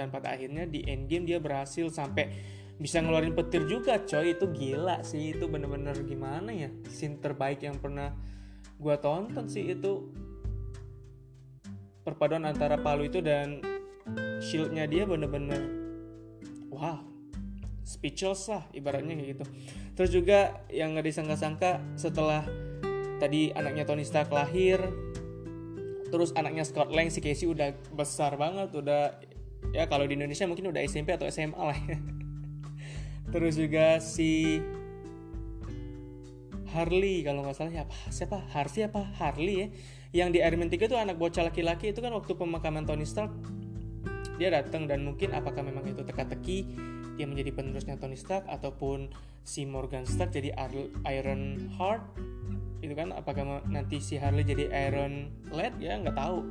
dan 0.00 0.08
pada 0.08 0.32
akhirnya 0.32 0.64
di 0.64 0.80
endgame 0.88 1.28
dia 1.28 1.36
berhasil 1.36 1.92
sampai 1.92 2.32
bisa 2.80 3.04
ngeluarin 3.04 3.36
petir 3.36 3.68
juga 3.68 4.00
coy. 4.00 4.32
Itu 4.32 4.48
gila 4.48 5.04
sih. 5.04 5.36
Itu 5.36 5.52
bener-bener 5.52 5.92
gimana 6.08 6.48
ya? 6.48 6.72
Scene 6.88 7.20
terbaik 7.20 7.60
yang 7.60 7.76
pernah 7.76 8.16
gue 8.80 8.96
tonton 8.96 9.44
sih. 9.52 9.76
Itu 9.76 10.08
perpaduan 12.00 12.48
antara 12.48 12.80
palu 12.80 13.12
itu 13.12 13.20
dan 13.20 13.60
shieldnya 14.40 14.88
dia 14.88 15.04
bener-bener 15.04 15.68
wah 16.72 17.04
speechless 17.84 18.48
lah 18.48 18.64
ibaratnya 18.72 19.12
kayak 19.20 19.28
gitu. 19.36 19.44
Terus 20.00 20.10
juga 20.16 20.64
yang 20.72 20.96
nggak 20.96 21.12
disangka-sangka 21.12 21.84
setelah 22.00 22.48
tadi 23.20 23.52
anaknya 23.52 23.84
Tony 23.84 24.08
Stark 24.08 24.32
lahir 24.32 24.80
terus 26.10 26.34
anaknya 26.34 26.66
Scott 26.66 26.90
Lang 26.90 27.08
si 27.08 27.22
Casey 27.22 27.46
udah 27.46 27.70
besar 27.94 28.34
banget 28.34 28.74
udah 28.74 29.14
ya 29.70 29.86
kalau 29.86 30.06
di 30.06 30.18
Indonesia 30.18 30.46
mungkin 30.46 30.70
udah 30.70 30.82
SMP 30.86 31.14
atau 31.14 31.26
SMA 31.30 31.58
lah 31.58 31.78
ya. 31.86 31.98
Terus 33.32 33.54
juga 33.54 34.02
si 34.02 34.58
Harley 36.70 37.22
kalau 37.26 37.42
nggak 37.46 37.56
salah. 37.56 37.72
Siapa? 37.74 37.94
Siapa? 38.10 38.38
Harvey 38.54 38.86
apa? 38.86 39.02
Harley 39.18 39.56
ya. 39.56 39.68
Yang 40.10 40.28
di 40.34 40.38
Iron 40.42 40.58
Man 40.58 40.70
3 40.70 40.90
itu 40.90 40.96
anak 40.98 41.16
bocah 41.18 41.46
laki-laki 41.46 41.94
itu 41.94 42.02
kan 42.02 42.10
waktu 42.10 42.34
pemakaman 42.34 42.82
Tony 42.82 43.06
Stark 43.06 43.30
dia 44.40 44.48
datang 44.48 44.88
dan 44.88 45.04
mungkin 45.04 45.36
apakah 45.36 45.60
memang 45.60 45.84
itu 45.84 46.00
teka-teki 46.00 46.64
dia 47.14 47.28
menjadi 47.28 47.52
penerusnya 47.52 48.00
Tony 48.00 48.16
Stark 48.16 48.48
ataupun 48.48 49.12
si 49.44 49.68
Morgan 49.68 50.08
Stark 50.08 50.34
jadi 50.34 50.56
Iron 51.06 51.70
Heart? 51.78 52.02
Itu 52.80 52.96
kan 52.96 53.12
apakah 53.12 53.62
nanti 53.68 54.00
si 54.00 54.16
Harley 54.16 54.42
jadi 54.42 54.72
Iron 54.90 55.30
Lad? 55.52 55.76
Ya 55.78 56.00
nggak 56.00 56.16
tahu 56.16 56.42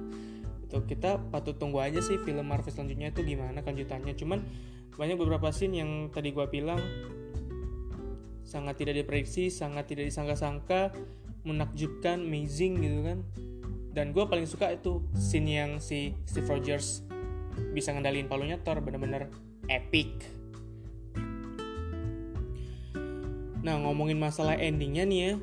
itu 0.70 0.86
kita 0.86 1.18
patut 1.34 1.58
tunggu 1.58 1.82
aja 1.82 1.98
sih 1.98 2.22
film 2.22 2.46
Marvel 2.46 2.70
selanjutnya 2.70 3.10
itu 3.10 3.26
gimana 3.26 3.66
kelanjutannya. 3.66 4.14
Cuman 4.14 4.46
banyak 4.94 5.18
beberapa 5.18 5.50
scene 5.50 5.82
yang 5.82 6.14
tadi 6.14 6.30
gua 6.30 6.46
bilang 6.46 6.78
sangat 8.46 8.82
tidak 8.82 9.02
diprediksi 9.02 9.50
sangat 9.50 9.90
tidak 9.90 10.14
disangka-sangka 10.14 10.94
menakjubkan 11.42 12.22
amazing 12.22 12.78
gitu 12.86 13.02
kan. 13.02 13.20
Dan 13.90 14.14
gue 14.14 14.22
paling 14.30 14.46
suka 14.46 14.70
itu 14.70 15.02
scene 15.18 15.50
yang 15.58 15.72
si 15.82 16.14
Steve 16.30 16.46
Rogers 16.46 17.02
bisa 17.74 17.90
ngendaliin 17.90 18.30
palunya 18.30 18.62
Thor 18.62 18.78
bener-bener 18.86 19.34
epic. 19.66 20.30
Nah 23.66 23.76
ngomongin 23.82 24.22
masalah 24.22 24.54
endingnya 24.54 25.04
nih 25.10 25.20
ya 25.20 25.34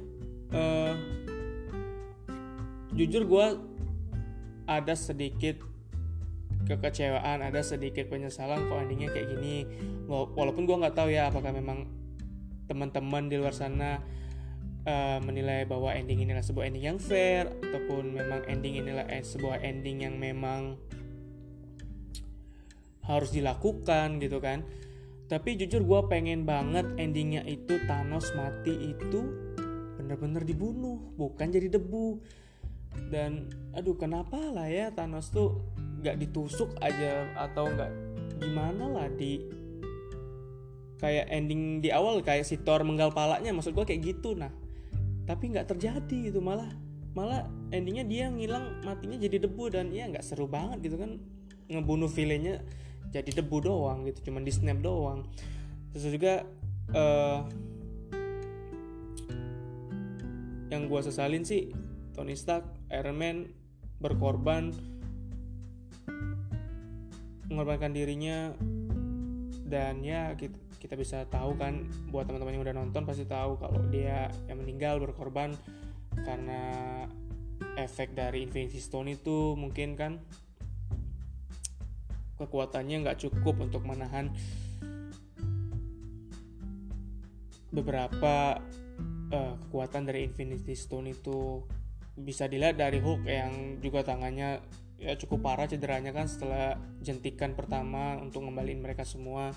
uh, 0.55 0.95
jujur 2.95 3.27
gue 3.27 3.47
ada 4.67 4.95
sedikit 4.99 5.63
kekecewaan 6.67 7.47
ada 7.47 7.63
sedikit 7.63 8.11
penyesalan 8.11 8.67
kok 8.67 8.83
endingnya 8.83 9.15
kayak 9.15 9.39
gini. 9.39 9.65
Walaupun 10.11 10.67
gue 10.67 10.77
nggak 10.83 10.99
tahu 10.99 11.09
ya 11.15 11.31
apakah 11.31 11.55
memang 11.55 11.87
teman-teman 12.67 13.31
di 13.31 13.39
luar 13.39 13.55
sana 13.55 14.03
uh, 14.83 15.19
menilai 15.23 15.63
bahwa 15.71 15.95
ending 15.95 16.27
ini 16.27 16.35
adalah 16.35 16.47
sebuah 16.47 16.65
ending 16.67 16.85
yang 16.85 16.99
fair 16.99 17.47
ataupun 17.63 18.11
memang 18.11 18.43
ending 18.51 18.83
ini 18.83 18.91
adalah 18.91 19.07
sebuah 19.23 19.63
ending 19.63 20.03
yang 20.03 20.15
memang 20.19 20.75
harus 23.07 23.31
dilakukan 23.31 24.19
gitu 24.19 24.43
kan. 24.43 24.67
Tapi 25.27 25.59
jujur 25.59 25.83
gue 25.83 26.01
pengen 26.07 26.47
banget 26.47 26.87
endingnya 26.99 27.43
itu 27.47 27.83
Thanos 27.87 28.31
mati 28.35 28.95
itu 28.95 29.23
bener-bener 29.99 30.47
dibunuh 30.47 31.03
bukan 31.19 31.51
jadi 31.51 31.67
debu 31.67 32.23
dan 33.13 33.51
aduh 33.77 33.95
kenapa 33.95 34.37
lah 34.37 34.67
ya 34.67 34.91
Thanos 34.91 35.31
tuh 35.31 35.61
gak 36.01 36.21
ditusuk 36.21 36.75
aja 36.81 37.29
atau 37.37 37.69
gak 37.69 37.93
gimana 38.41 38.89
lah 38.89 39.09
di 39.13 39.41
kayak 40.97 41.29
ending 41.29 41.85
di 41.85 41.93
awal 41.93 42.25
kayak 42.25 42.49
si 42.49 42.57
Thor 42.61 42.81
menggal 42.85 43.13
palanya 43.13 43.53
maksud 43.53 43.77
gue 43.77 43.85
kayak 43.85 44.03
gitu 44.17 44.33
nah. 44.37 44.53
Tapi 45.27 45.51
nggak 45.51 45.67
terjadi 45.75 46.31
itu 46.31 46.39
malah 46.39 46.71
malah 47.17 47.49
endingnya 47.75 48.05
dia 48.07 48.25
ngilang 48.31 48.85
matinya 48.87 49.19
jadi 49.19 49.49
debu 49.49 49.73
dan 49.73 49.91
ya 49.91 50.07
nggak 50.07 50.23
seru 50.23 50.47
banget 50.47 50.87
gitu 50.87 50.97
kan 51.01 51.19
ngebunuh 51.67 52.07
villainnya 52.07 52.63
jadi 53.11 53.43
debu 53.43 53.57
doang 53.65 54.07
gitu 54.07 54.31
cuman 54.31 54.47
di 54.47 54.53
snap 54.55 54.79
doang. 54.81 55.27
Terus 55.93 56.05
juga 56.13 56.35
uh, 56.95 57.43
yang 60.71 60.87
gue 60.87 61.01
sesalin 61.03 61.43
sih 61.43 61.73
Tony 62.13 62.37
Stark 62.37 62.76
Iron 62.93 63.17
Man 63.19 63.37
berkorban 63.99 64.71
mengorbankan 67.47 67.95
dirinya 67.95 68.53
dan 69.67 70.03
ya 70.03 70.35
kita, 70.39 70.59
kita 70.79 70.95
bisa 70.95 71.27
tahu 71.27 71.59
kan 71.59 71.87
buat 72.11 72.27
teman-teman 72.27 72.59
yang 72.59 72.65
udah 72.67 72.77
nonton 72.77 73.03
pasti 73.03 73.27
tahu 73.27 73.59
kalau 73.59 73.83
dia 73.91 74.31
yang 74.47 74.63
meninggal 74.63 75.03
berkorban 75.03 75.55
karena 76.23 76.63
efek 77.77 78.17
dari 78.17 78.47
Infinity 78.47 78.81
Stone 78.81 79.13
itu 79.13 79.55
mungkin 79.59 79.95
kan. 79.99 80.23
Kekuatannya 82.37 83.01
nggak 83.01 83.21
cukup 83.25 83.65
untuk 83.65 83.89
menahan 83.89 84.29
beberapa 87.73 88.61
uh, 89.33 89.55
kekuatan 89.67 90.05
dari 90.05 90.29
Infinity 90.29 90.77
Stone 90.77 91.17
itu 91.17 91.65
bisa 92.17 92.49
dilihat 92.49 92.81
dari 92.81 92.99
Hulk 92.99 93.29
yang 93.29 93.53
juga 93.85 94.01
tangannya 94.01 94.65
ya 94.97 95.13
cukup 95.21 95.45
parah 95.45 95.69
cederanya 95.69 96.11
kan 96.17 96.25
setelah 96.25 96.81
jentikan 97.05 97.53
pertama 97.53 98.17
untuk 98.17 98.49
ngembaliin 98.49 98.81
mereka 98.81 99.05
semua. 99.05 99.53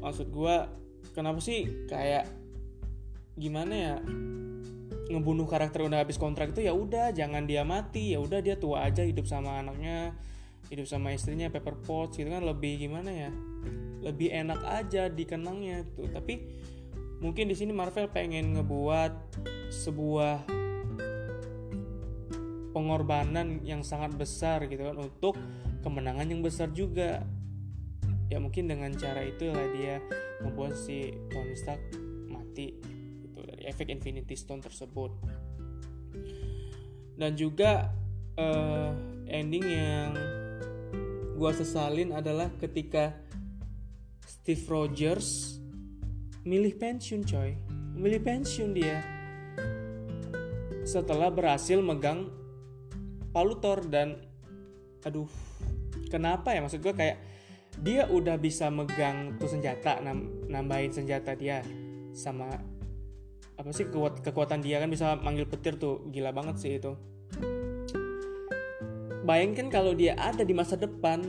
Maksud 0.00 0.32
gue 0.32 0.56
kenapa 1.12 1.40
sih 1.44 1.86
kayak 1.86 2.24
gimana 3.36 3.74
ya 3.76 3.96
ngebunuh 5.08 5.48
karakter 5.48 5.84
udah 5.84 6.04
habis 6.04 6.20
kontrak 6.20 6.52
itu 6.52 6.68
ya 6.68 6.72
udah 6.76 7.12
jangan 7.16 7.48
dia 7.48 7.64
mati 7.64 8.12
ya 8.12 8.20
udah 8.20 8.44
dia 8.44 8.60
tua 8.60 8.84
aja 8.84 9.04
hidup 9.04 9.24
sama 9.24 9.62
anaknya 9.62 10.12
hidup 10.68 10.84
sama 10.84 11.16
istrinya 11.16 11.48
Pepper 11.48 11.80
Potts 11.80 12.20
gitu 12.20 12.28
kan 12.28 12.44
lebih 12.44 12.76
gimana 12.76 13.08
ya 13.08 13.30
lebih 14.02 14.30
enak 14.30 14.62
aja 14.64 15.10
dikenangnya 15.10 15.84
tuh. 15.94 16.06
Tapi 16.10 16.34
mungkin 17.18 17.50
di 17.50 17.56
sini 17.58 17.74
Marvel 17.74 18.06
pengen 18.10 18.54
ngebuat 18.54 19.12
sebuah 19.68 20.46
pengorbanan 22.70 23.64
yang 23.66 23.82
sangat 23.82 24.14
besar 24.14 24.62
gitu 24.70 24.86
kan 24.86 24.96
untuk 25.02 25.34
kemenangan 25.82 26.30
yang 26.30 26.42
besar 26.44 26.70
juga. 26.70 27.26
Ya 28.28 28.36
mungkin 28.38 28.68
dengan 28.68 28.92
cara 28.92 29.24
itu 29.24 29.48
lah 29.48 29.66
dia 29.72 30.04
membuat 30.44 30.76
si 30.76 31.16
Tony 31.32 31.56
Stark 31.56 31.80
mati 32.28 32.76
itu 33.24 33.38
dari 33.40 33.64
efek 33.66 33.88
Infinity 33.88 34.36
Stone 34.36 34.62
tersebut. 34.62 35.10
Dan 37.18 37.34
juga 37.34 37.90
uh, 38.38 38.92
ending 39.26 39.64
yang 39.66 40.12
gua 41.34 41.50
sesalin 41.56 42.14
adalah 42.14 42.52
ketika 42.62 43.16
Steve 44.22 44.62
Rogers 44.70 45.58
milih 46.48 46.80
pensiun 46.80 47.28
coy. 47.28 47.52
Milih 47.92 48.24
pensiun 48.24 48.72
dia. 48.72 49.04
Setelah 50.88 51.28
berhasil 51.28 51.76
megang 51.84 52.32
palutor 53.36 53.84
dan 53.84 54.24
aduh 55.04 55.28
kenapa 56.08 56.56
ya? 56.56 56.64
Maksud 56.64 56.80
gue 56.80 56.96
kayak 56.96 57.20
dia 57.84 58.08
udah 58.08 58.40
bisa 58.40 58.72
megang 58.72 59.36
tuh 59.36 59.52
senjata 59.52 60.00
nam, 60.00 60.48
nambahin 60.48 60.88
senjata 60.88 61.36
dia 61.36 61.60
sama 62.16 62.48
apa 63.60 63.68
sih 63.76 63.84
kekuat, 63.92 64.24
kekuatan 64.24 64.64
dia 64.64 64.80
kan 64.80 64.88
bisa 64.88 65.20
manggil 65.20 65.44
petir 65.44 65.76
tuh. 65.76 66.08
Gila 66.08 66.32
banget 66.32 66.56
sih 66.64 66.80
itu. 66.80 66.96
Bayangkan 69.28 69.68
kalau 69.68 69.92
dia 69.92 70.16
ada 70.16 70.40
di 70.40 70.56
masa 70.56 70.80
depan 70.80 71.20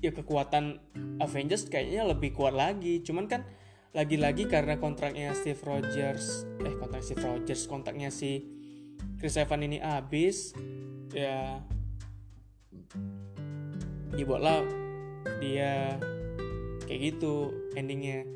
ya 0.00 0.08
kekuatan 0.16 0.80
Avengers 1.20 1.68
kayaknya 1.68 2.08
lebih 2.08 2.32
kuat 2.32 2.56
lagi. 2.56 3.04
Cuman 3.04 3.28
kan 3.28 3.44
lagi-lagi 3.96 4.44
karena 4.44 4.76
kontraknya 4.76 5.32
Steve 5.32 5.56
Rogers 5.64 6.44
eh 6.60 6.76
kontrak 6.76 7.00
Steve 7.00 7.24
Rogers 7.24 7.64
kontraknya 7.64 8.12
si 8.12 8.44
Chris 9.16 9.40
Evans 9.40 9.64
ini 9.64 9.80
habis 9.80 10.52
ya 11.16 11.64
dibuatlah 14.12 14.68
dia 15.40 15.96
kayak 16.84 17.00
gitu 17.00 17.56
endingnya. 17.72 18.28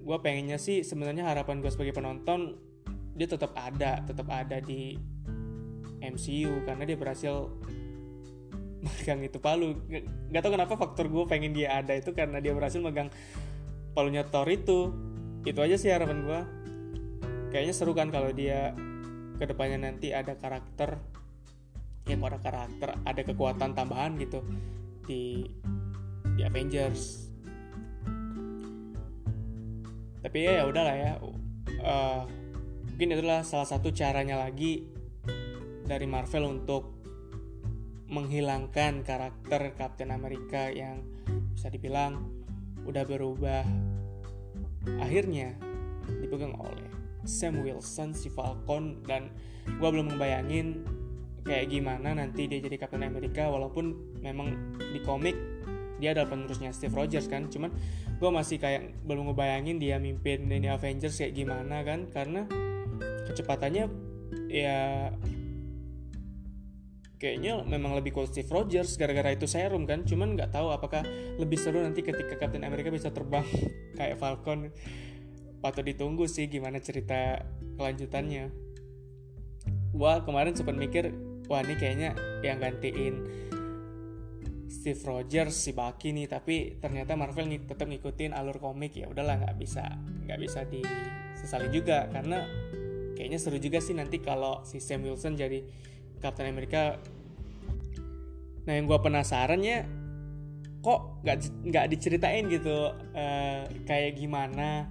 Gue 0.00 0.16
pengennya 0.22 0.62
sih 0.62 0.86
sebenarnya 0.86 1.26
harapan 1.26 1.58
gue 1.58 1.70
sebagai 1.70 1.94
penonton 1.94 2.54
dia 3.18 3.26
tetap 3.26 3.52
ada 3.58 4.00
tetap 4.06 4.30
ada 4.30 4.62
di 4.62 4.94
MCU 6.00 6.64
karena 6.64 6.86
dia 6.86 6.94
berhasil 6.94 7.50
megang 8.86 9.20
itu 9.26 9.42
palu. 9.42 9.74
Nggak 10.30 10.42
tahu 10.46 10.52
kenapa 10.54 10.74
faktor 10.78 11.10
gue 11.10 11.24
pengen 11.26 11.50
dia 11.50 11.82
ada 11.82 11.98
itu 11.98 12.14
karena 12.14 12.38
dia 12.38 12.54
berhasil 12.54 12.78
megang 12.78 13.10
palunya 13.92 14.26
Thor 14.26 14.46
itu 14.50 14.94
itu 15.48 15.58
aja 15.58 15.76
sih 15.80 15.88
harapan 15.88 16.22
gue 16.22 16.40
kayaknya 17.50 17.74
seru 17.74 17.96
kan 17.96 18.12
kalau 18.12 18.30
dia 18.30 18.76
ke 19.40 19.44
depannya 19.48 19.90
nanti 19.90 20.12
ada 20.12 20.36
karakter 20.36 21.00
yang 22.04 22.20
ada 22.24 22.38
karakter 22.42 22.96
ada 23.06 23.20
kekuatan 23.24 23.72
tambahan 23.72 24.18
gitu 24.20 24.44
di 25.06 25.46
di 26.40 26.42
Avengers. 26.48 27.28
Tapi 30.20 30.38
ya 30.40 30.60
ya 30.60 30.64
udahlah 30.64 30.96
ya. 30.96 31.12
Uh, 31.80 32.24
mungkin 32.88 33.16
itulah 33.16 33.44
salah 33.44 33.68
satu 33.68 33.92
caranya 33.92 34.36
lagi 34.40 34.84
dari 35.84 36.08
Marvel 36.08 36.48
untuk 36.48 36.96
menghilangkan 38.10 39.04
karakter 39.04 39.76
Captain 39.76 40.12
America 40.12 40.68
yang 40.72 41.04
bisa 41.52 41.68
dibilang 41.68 42.39
udah 42.86 43.04
berubah. 43.04 43.64
Akhirnya 45.00 45.56
dipegang 46.08 46.56
oleh 46.56 46.88
Sam 47.28 47.60
Wilson 47.60 48.16
si 48.16 48.32
Falcon 48.32 49.04
dan 49.04 49.28
gue 49.68 49.88
belum 49.88 50.16
ngebayangin 50.16 50.82
kayak 51.44 51.72
gimana 51.72 52.16
nanti 52.16 52.48
dia 52.48 52.60
jadi 52.60 52.76
Captain 52.80 53.04
America 53.04 53.48
walaupun 53.48 54.16
memang 54.20 54.76
di 54.80 55.00
komik 55.04 55.36
dia 56.00 56.16
adalah 56.16 56.32
penerusnya 56.32 56.72
Steve 56.72 56.96
Rogers 56.96 57.28
kan. 57.28 57.52
Cuman 57.52 57.70
gue 58.16 58.30
masih 58.32 58.56
kayak 58.56 59.04
belum 59.04 59.30
ngebayangin 59.30 59.76
dia 59.76 60.00
mimpin 60.00 60.48
ini 60.48 60.72
Avengers 60.72 61.20
kayak 61.20 61.36
gimana 61.36 61.84
kan 61.84 62.08
karena 62.08 62.48
kecepatannya 63.28 63.84
ya 64.48 65.12
kayaknya 67.20 67.60
memang 67.68 67.92
lebih 67.92 68.16
cool 68.16 68.24
Steve 68.24 68.48
Rogers 68.48 68.96
gara-gara 68.96 69.36
itu 69.36 69.44
serum 69.44 69.84
kan. 69.84 70.08
Cuman 70.08 70.34
nggak 70.34 70.56
tahu 70.56 70.72
apakah 70.72 71.04
lebih 71.36 71.60
seru 71.60 71.84
nanti 71.84 72.00
ketika 72.00 72.40
Captain 72.40 72.64
America 72.64 72.88
bisa 72.88 73.12
terbang 73.12 73.44
kayak 74.00 74.16
Falcon. 74.16 74.72
Patut 75.60 75.84
ditunggu 75.84 76.24
sih 76.24 76.48
gimana 76.48 76.80
cerita 76.80 77.44
kelanjutannya. 77.76 78.48
Gua 79.92 80.24
kemarin 80.24 80.56
sempat 80.56 80.80
mikir 80.80 81.12
wah 81.52 81.60
ini 81.60 81.76
kayaknya 81.76 82.16
yang 82.40 82.56
gantiin 82.56 83.14
Steve 84.70 85.02
Rogers 85.04 85.52
si 85.52 85.76
Bucky 85.76 86.16
nih 86.16 86.24
tapi 86.30 86.80
ternyata 86.80 87.12
Marvel 87.20 87.52
nih 87.52 87.68
tetap 87.68 87.84
ngikutin 87.84 88.32
alur 88.32 88.56
komik. 88.56 88.96
Ya 88.96 89.12
udahlah 89.12 89.36
nggak 89.44 89.60
bisa 89.60 89.84
nggak 90.24 90.40
bisa 90.40 90.64
disesali 90.64 91.68
juga 91.68 92.08
karena 92.08 92.48
kayaknya 93.12 93.36
seru 93.36 93.60
juga 93.60 93.84
sih 93.84 93.92
nanti 93.92 94.24
kalau 94.24 94.64
si 94.64 94.80
Sam 94.80 95.04
Wilson 95.04 95.36
jadi 95.36 95.60
Captain 96.20 96.46
America. 96.46 97.00
Nah 98.68 98.72
yang 98.76 98.86
gue 98.86 98.98
penasarannya 99.00 99.88
kok 100.80 101.20
nggak 101.24 101.36
nggak 101.68 101.86
diceritain 101.92 102.48
gitu 102.48 102.92
uh, 102.96 103.62
kayak 103.84 104.16
gimana 104.16 104.88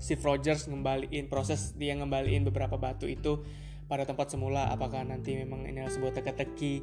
si 0.00 0.16
Rogers 0.16 0.68
ngembaliin 0.68 1.28
proses 1.32 1.76
dia 1.76 1.96
ngembaliin 1.96 2.44
beberapa 2.44 2.76
batu 2.80 3.04
itu 3.04 3.44
pada 3.90 4.06
tempat 4.06 4.30
semula? 4.30 4.70
Apakah 4.70 5.02
nanti 5.02 5.34
memang 5.34 5.66
ini 5.66 5.82
adalah 5.82 5.92
sebuah 5.92 6.12
teka-teki? 6.16 6.74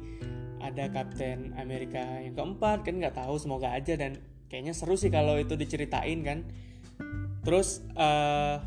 Ada 0.58 0.90
Captain 0.90 1.54
Amerika 1.54 2.02
yang 2.20 2.34
keempat 2.34 2.84
kan 2.84 3.00
nggak 3.00 3.16
tahu 3.16 3.40
semoga 3.40 3.72
aja. 3.72 3.96
Dan 3.96 4.20
kayaknya 4.52 4.76
seru 4.76 4.94
sih 4.94 5.08
kalau 5.08 5.40
itu 5.40 5.56
diceritain 5.56 6.20
kan? 6.20 6.44
Terus 7.42 7.80
uh, 7.96 8.60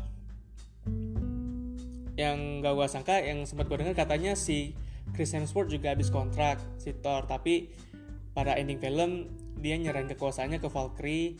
yang 2.22 2.62
gak 2.62 2.78
gue 2.78 2.86
sangka 2.86 3.18
yang 3.18 3.42
sempat 3.42 3.66
gue 3.66 3.82
dengar 3.82 3.98
katanya 3.98 4.38
si 4.38 4.78
Chris 5.10 5.34
Hemsworth 5.34 5.74
juga 5.74 5.90
habis 5.90 6.08
kontrak 6.14 6.62
si 6.78 6.94
Thor. 6.94 7.26
Tapi 7.26 7.74
pada 8.30 8.54
ending 8.54 8.78
film 8.78 9.26
dia 9.58 9.74
nyerahin 9.74 10.06
kekuasaannya 10.14 10.62
ke 10.62 10.68
Valkyrie 10.70 11.36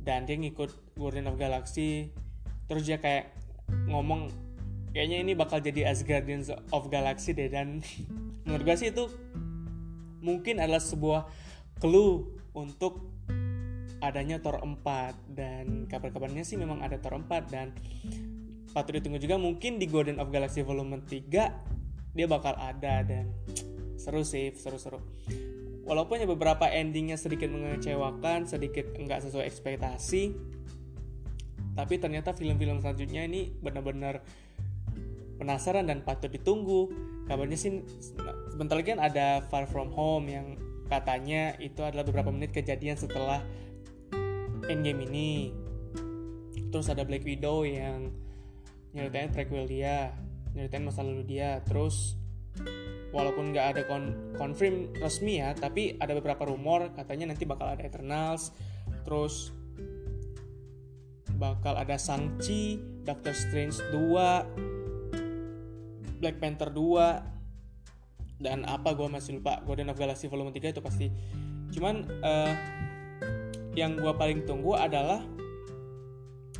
dan 0.00 0.24
dia 0.24 0.40
ngikut 0.40 0.96
Guardian 0.96 1.28
of 1.28 1.36
Galaxy. 1.36 2.08
Terus 2.66 2.88
dia 2.88 2.96
kayak 2.96 3.30
ngomong 3.92 4.32
kayaknya 4.96 5.18
ini 5.20 5.32
bakal 5.36 5.60
jadi 5.60 5.92
Asgardians 5.92 6.48
of 6.48 6.88
Galaxy 6.88 7.36
deh. 7.36 7.52
Dan 7.52 7.84
menurut 8.48 8.64
gue 8.64 8.76
sih 8.80 8.88
itu 8.90 9.12
mungkin 10.24 10.58
adalah 10.58 10.80
sebuah 10.80 11.28
clue 11.78 12.40
untuk 12.56 13.12
adanya 14.02 14.42
Thor 14.42 14.58
4 14.58 14.82
dan 15.30 15.86
kabar-kabarnya 15.86 16.42
sih 16.42 16.58
memang 16.58 16.82
ada 16.82 16.98
Thor 16.98 17.22
4 17.22 17.54
dan 17.54 17.70
patut 18.72 18.98
ditunggu 18.98 19.20
juga 19.20 19.36
mungkin 19.36 19.76
di 19.76 19.86
Golden 19.86 20.18
of 20.18 20.32
Galaxy 20.32 20.64
Volume 20.64 21.04
3 21.04 22.12
dia 22.12 22.26
bakal 22.28 22.56
ada 22.56 23.04
dan 23.04 23.32
seru 23.96 24.24
sih 24.24 24.52
seru-seru. 24.56 25.00
Walaupun 25.82 26.22
ya 26.22 26.28
beberapa 26.28 26.68
endingnya 26.68 27.18
sedikit 27.18 27.50
mengecewakan 27.52 28.48
sedikit 28.48 28.92
enggak 28.96 29.24
sesuai 29.24 29.46
ekspektasi 29.48 30.32
tapi 31.72 31.96
ternyata 31.96 32.36
film-film 32.36 32.84
selanjutnya 32.84 33.24
ini 33.24 33.48
benar-benar 33.48 34.20
penasaran 35.40 35.88
dan 35.88 36.04
patut 36.04 36.28
ditunggu. 36.28 36.92
Kabarnya 37.24 37.56
sih 37.56 37.80
sebentar 38.52 38.76
lagi 38.76 38.92
kan 38.92 39.00
ada 39.00 39.40
Far 39.48 39.64
From 39.64 39.88
Home 39.96 40.28
yang 40.28 40.46
katanya 40.92 41.56
itu 41.56 41.80
adalah 41.80 42.04
beberapa 42.04 42.28
menit 42.28 42.52
kejadian 42.52 43.00
setelah 43.00 43.40
Endgame 44.68 45.08
ini. 45.08 45.50
Terus 46.68 46.92
ada 46.92 47.08
Black 47.08 47.24
Widow 47.24 47.64
yang 47.64 48.12
nyeritain 48.92 49.32
prequel 49.32 49.64
dia 49.68 50.12
nyeritain 50.52 50.84
masa 50.84 51.02
lalu 51.04 51.24
dia. 51.24 51.60
Terus 51.64 52.16
walaupun 53.12 53.52
nggak 53.52 53.66
ada 53.76 53.82
kon 53.88 54.34
confirm 54.36 54.92
resmi 55.00 55.40
ya 55.40 55.54
tapi 55.56 55.96
ada 56.00 56.14
beberapa 56.16 56.44
rumor 56.48 56.92
katanya 56.96 57.26
nanti 57.32 57.44
bakal 57.48 57.68
ada 57.72 57.84
Eternals. 57.84 58.52
Terus 59.02 59.50
bakal 61.42 61.74
ada 61.74 61.98
Shang-Chi, 61.98 62.78
Doctor 63.02 63.34
Strange 63.34 63.82
2, 63.90 66.22
Black 66.22 66.38
Panther 66.38 66.70
2, 66.70 68.38
dan 68.38 68.62
apa 68.62 68.94
gue 68.94 69.10
masih 69.10 69.42
lupa. 69.42 69.58
Guardian 69.66 69.90
of 69.90 69.98
Galaxy 69.98 70.30
Volume 70.30 70.54
3 70.54 70.70
itu 70.70 70.78
pasti. 70.78 71.10
Cuman 71.74 72.06
uh, 72.22 72.54
yang 73.74 73.98
gue 73.98 74.14
paling 74.14 74.46
tunggu 74.46 74.78
adalah 74.78 75.18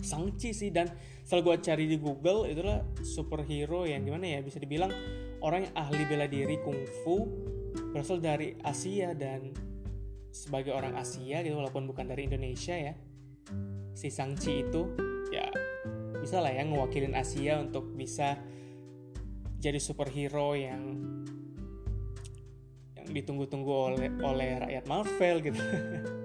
Shang-Chi 0.03 0.51
sih 0.51 0.75
dan 0.75 0.91
setelah 1.23 1.43
gue 1.43 1.57
cari 1.63 1.85
di 1.87 1.97
Google 2.03 2.51
itulah 2.51 2.83
superhero 3.07 3.87
yang 3.87 4.03
gimana 4.03 4.27
ya 4.27 4.41
bisa 4.43 4.59
dibilang 4.59 4.91
orang 5.43 5.71
yang 5.71 5.75
ahli 5.79 6.03
bela 6.07 6.27
diri 6.27 6.59
kungfu 6.61 7.31
berasal 7.95 8.19
dari 8.19 8.59
Asia 8.61 9.15
dan 9.15 9.55
sebagai 10.33 10.75
orang 10.75 10.99
Asia 10.99 11.45
gitu 11.45 11.57
walaupun 11.57 11.87
bukan 11.87 12.09
dari 12.11 12.27
Indonesia 12.27 12.75
ya 12.75 12.95
si 13.93 14.09
Sangchi 14.09 14.65
itu 14.67 14.89
ya 15.31 15.47
bisa 16.19 16.41
lah 16.41 16.51
ya 16.51 16.65
ngewakilin 16.65 17.15
Asia 17.15 17.61
untuk 17.61 17.93
bisa 17.95 18.39
jadi 19.63 19.79
superhero 19.79 20.59
yang 20.59 20.83
yang 22.99 23.09
ditunggu-tunggu 23.11 23.71
oleh 23.71 24.11
oleh 24.23 24.49
rakyat 24.63 24.85
Marvel 24.91 25.37
gitu. 25.43 25.63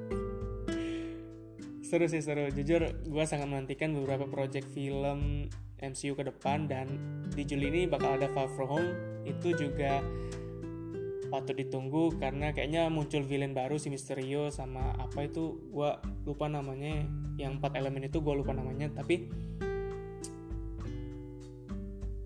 seru 1.87 2.03
sih 2.11 2.19
seru. 2.19 2.51
Jujur 2.51 2.83
gue 3.07 3.23
sangat 3.23 3.47
menantikan 3.47 3.95
beberapa 3.95 4.27
project 4.27 4.67
film 4.75 5.47
MCU 5.79 6.19
ke 6.19 6.27
depan 6.27 6.67
dan 6.67 6.99
di 7.31 7.47
Juli 7.47 7.71
ini 7.71 7.81
bakal 7.87 8.19
ada 8.19 8.27
Far 8.35 8.51
From 8.51 8.67
Home. 8.67 8.91
Itu 9.23 9.55
juga 9.55 10.03
patut 11.31 11.55
ditunggu 11.55 12.19
karena 12.19 12.51
kayaknya 12.51 12.91
muncul 12.91 13.23
villain 13.23 13.55
baru 13.55 13.79
si 13.79 13.87
Misterio 13.87 14.51
sama 14.51 14.99
apa 14.99 15.31
itu 15.31 15.63
gue 15.71 15.91
lupa 16.27 16.51
namanya. 16.51 17.07
Yang 17.39 17.63
empat 17.63 17.79
elemen 17.79 18.03
itu 18.03 18.19
gue 18.19 18.33
lupa 18.35 18.51
namanya 18.51 18.91
tapi 18.91 19.31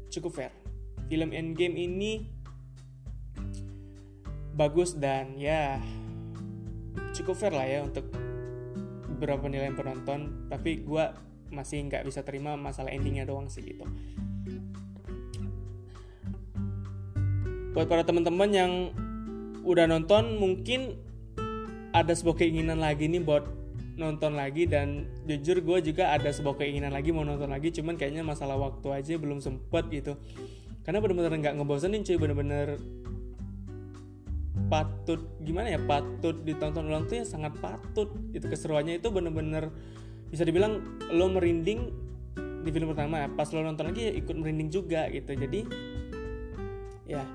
cukup 0.09 0.31
fair. 0.33 0.51
Film 1.05 1.29
Endgame 1.37 1.77
ini 1.77 2.25
bagus 4.57 4.97
dan 4.97 5.37
ya 5.37 5.77
cukup 7.13 7.35
fair 7.37 7.53
lah 7.53 7.67
ya 7.67 7.83
untuk 7.83 8.20
beberapa 9.21 9.45
penilaian 9.45 9.77
penonton 9.77 10.49
tapi 10.49 10.81
gue 10.81 11.05
masih 11.53 11.85
nggak 11.85 12.09
bisa 12.09 12.25
terima 12.25 12.57
masalah 12.57 12.89
endingnya 12.89 13.29
doang 13.29 13.45
sih 13.45 13.61
gitu. 13.61 13.85
Buat 17.77 17.85
para 17.85 18.01
teman-teman 18.01 18.49
yang 18.49 18.71
udah 19.61 19.85
nonton 19.85 20.41
mungkin 20.41 20.97
ada 21.93 22.17
sebuah 22.17 22.41
keinginan 22.41 22.81
lagi 22.81 23.05
nih 23.05 23.21
buat 23.21 23.45
nonton 24.01 24.33
lagi 24.33 24.65
dan 24.65 25.05
jujur 25.29 25.61
gue 25.61 25.93
juga 25.93 26.17
ada 26.17 26.33
sebuah 26.33 26.57
keinginan 26.57 26.89
lagi 26.89 27.13
mau 27.13 27.21
nonton 27.21 27.53
lagi 27.53 27.69
cuman 27.69 27.93
kayaknya 27.93 28.25
masalah 28.25 28.57
waktu 28.57 28.89
aja 28.89 29.13
belum 29.21 29.37
sempet 29.37 29.85
gitu. 29.93 30.17
Karena 30.81 30.97
bener-bener 30.97 31.29
nggak 31.37 31.61
ngebosenin 31.61 32.01
cuy. 32.01 32.17
Bener-bener 32.17 32.81
patut 34.71 35.19
gimana 35.43 35.75
ya 35.75 35.79
patut 35.83 36.47
ditonton 36.47 36.87
ulang 36.87 37.03
tuh 37.03 37.19
ya 37.19 37.25
sangat 37.27 37.51
patut 37.59 38.07
itu 38.31 38.47
keseruannya 38.47 39.03
itu 39.03 39.11
bener-bener 39.11 39.67
bisa 40.31 40.47
dibilang 40.47 40.79
lo 41.11 41.27
merinding 41.27 41.91
di 42.63 42.69
film 42.71 42.87
pertama 42.95 43.27
pas 43.35 43.51
lo 43.51 43.59
nonton 43.67 43.91
lagi 43.91 44.07
ya 44.07 44.13
ikut 44.15 44.31
merinding 44.31 44.71
juga 44.71 45.11
gitu. 45.11 45.35
Jadi 45.35 45.67
ya 47.03 47.27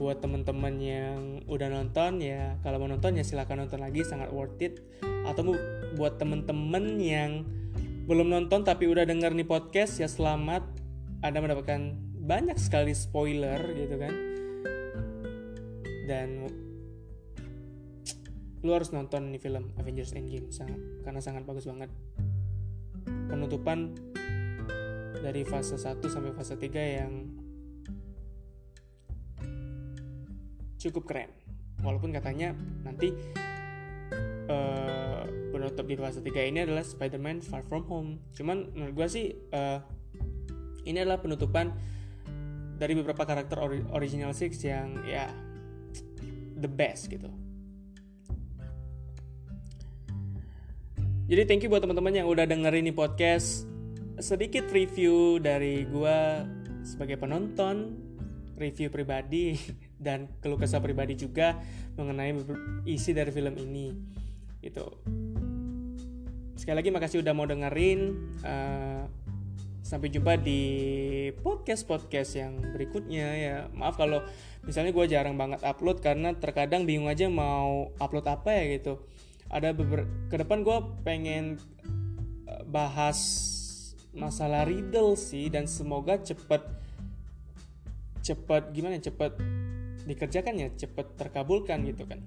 buat 0.00 0.24
teman-teman 0.24 0.74
yang 0.80 1.18
udah 1.44 1.68
nonton 1.68 2.24
ya 2.24 2.56
kalau 2.64 2.80
mau 2.80 2.88
nonton 2.88 3.20
ya 3.20 3.22
silahkan 3.28 3.60
nonton 3.60 3.84
lagi 3.84 4.00
sangat 4.00 4.32
worth 4.32 4.56
it. 4.64 4.80
Atau 5.28 5.52
buat 6.00 6.16
teman-teman 6.16 6.96
yang 6.96 7.44
belum 8.08 8.32
nonton 8.32 8.64
tapi 8.64 8.88
udah 8.88 9.04
denger 9.04 9.36
nih 9.36 9.46
podcast 9.46 10.00
ya 10.00 10.08
selamat 10.08 10.64
anda 11.22 11.38
mendapatkan 11.38 11.94
banyak 12.18 12.58
sekali 12.58 12.90
spoiler 12.98 13.62
gitu 13.78 13.94
kan 13.94 14.31
dan 16.12 16.28
lu 18.60 18.70
harus 18.76 18.92
nonton 18.92 19.32
nih 19.32 19.40
film 19.40 19.72
Avengers 19.80 20.12
Endgame 20.12 20.52
sangat 20.52 20.76
karena 21.02 21.20
sangat 21.24 21.42
bagus 21.48 21.64
banget. 21.64 21.88
Penutupan 23.32 23.96
dari 25.24 25.42
fase 25.48 25.80
1 25.80 26.04
sampai 26.04 26.36
fase 26.36 26.60
3 26.60 26.68
yang 27.00 27.12
cukup 30.76 31.08
keren. 31.08 31.32
Walaupun 31.82 32.14
katanya 32.14 32.54
nanti 32.86 33.10
uh, 34.46 35.24
penutup 35.50 35.88
di 35.88 35.96
fase 35.98 36.20
3 36.20 36.52
ini 36.52 36.62
adalah 36.62 36.84
Spider-Man 36.86 37.42
Far 37.42 37.64
From 37.66 37.88
Home. 37.88 38.22
Cuman 38.36 38.70
menurut 38.76 38.94
gue 38.94 39.08
sih 39.10 39.26
uh, 39.50 39.80
ini 40.86 41.02
adalah 41.02 41.18
penutupan 41.18 41.74
dari 42.78 42.94
beberapa 42.98 43.22
karakter 43.26 43.58
ori 43.62 43.78
original 43.94 44.34
six 44.34 44.58
yang 44.66 45.06
ya 45.06 45.30
the 46.56 46.70
best 46.70 47.10
gitu. 47.10 47.28
Jadi 51.32 51.42
thank 51.48 51.64
you 51.64 51.70
buat 51.72 51.80
teman-teman 51.80 52.12
yang 52.12 52.28
udah 52.28 52.44
dengerin 52.44 52.84
ini 52.84 52.92
podcast. 52.92 53.64
Sedikit 54.20 54.68
review 54.68 55.40
dari 55.40 55.88
gue 55.88 56.18
sebagai 56.84 57.16
penonton 57.16 57.96
review 58.60 58.92
pribadi 58.92 59.56
dan 60.06 60.28
keluh 60.44 60.60
kesah 60.60 60.82
pribadi 60.82 61.16
juga 61.16 61.56
mengenai 61.96 62.36
isi 62.84 63.16
dari 63.16 63.32
film 63.32 63.56
ini 63.56 63.96
gitu. 64.60 64.86
Sekali 66.54 66.78
lagi 66.78 66.90
makasih 66.94 67.24
udah 67.24 67.34
mau 67.34 67.48
dengerin 67.48 68.00
uh, 68.44 69.08
sampai 69.92 70.08
jumpa 70.08 70.40
di 70.40 70.60
podcast 71.44 71.84
podcast 71.84 72.32
yang 72.40 72.56
berikutnya 72.72 73.28
ya. 73.36 73.56
Maaf 73.76 74.00
kalau 74.00 74.24
misalnya 74.64 74.88
gue 74.88 75.04
jarang 75.04 75.36
banget 75.36 75.60
upload 75.68 76.00
karena 76.00 76.32
terkadang 76.32 76.88
bingung 76.88 77.12
aja 77.12 77.28
mau 77.28 77.92
upload 78.00 78.24
apa 78.24 78.56
ya 78.56 78.80
gitu. 78.80 79.04
Ada 79.52 79.76
beberapa 79.76 80.08
ke 80.32 80.40
depan 80.40 80.64
gue 80.64 80.78
pengen 81.04 81.60
eh, 82.48 82.64
bahas 82.64 83.20
masalah 84.16 84.64
riddle 84.64 85.12
sih 85.12 85.52
dan 85.52 85.68
semoga 85.68 86.16
cepet 86.16 86.64
cepet 88.24 88.72
gimana 88.72 88.96
cepet 88.96 89.36
dikerjakan 90.08 90.56
ya 90.56 90.68
cepet 90.72 91.20
terkabulkan 91.20 91.84
gitu 91.84 92.08
kan. 92.08 92.24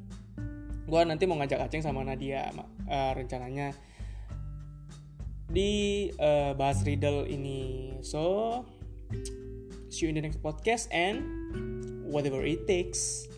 Gue 0.85 1.01
nanti 1.01 1.25
mau 1.25 1.33
ngajak 1.41 1.65
Aceng 1.65 1.81
sama 1.81 2.05
Nadia 2.05 2.53
uh, 2.53 3.11
rencananya 3.17 3.73
di 5.49 6.09
uh, 6.17 6.53
bahas 6.57 6.81
riddle 6.83 7.25
ini. 7.29 7.95
So 8.01 8.63
see 9.89 10.05
you 10.05 10.09
in 10.11 10.19
the 10.19 10.23
next 10.25 10.41
podcast 10.41 10.89
and 10.91 11.23
whatever 12.05 12.43
it 12.43 12.67
takes 12.67 13.29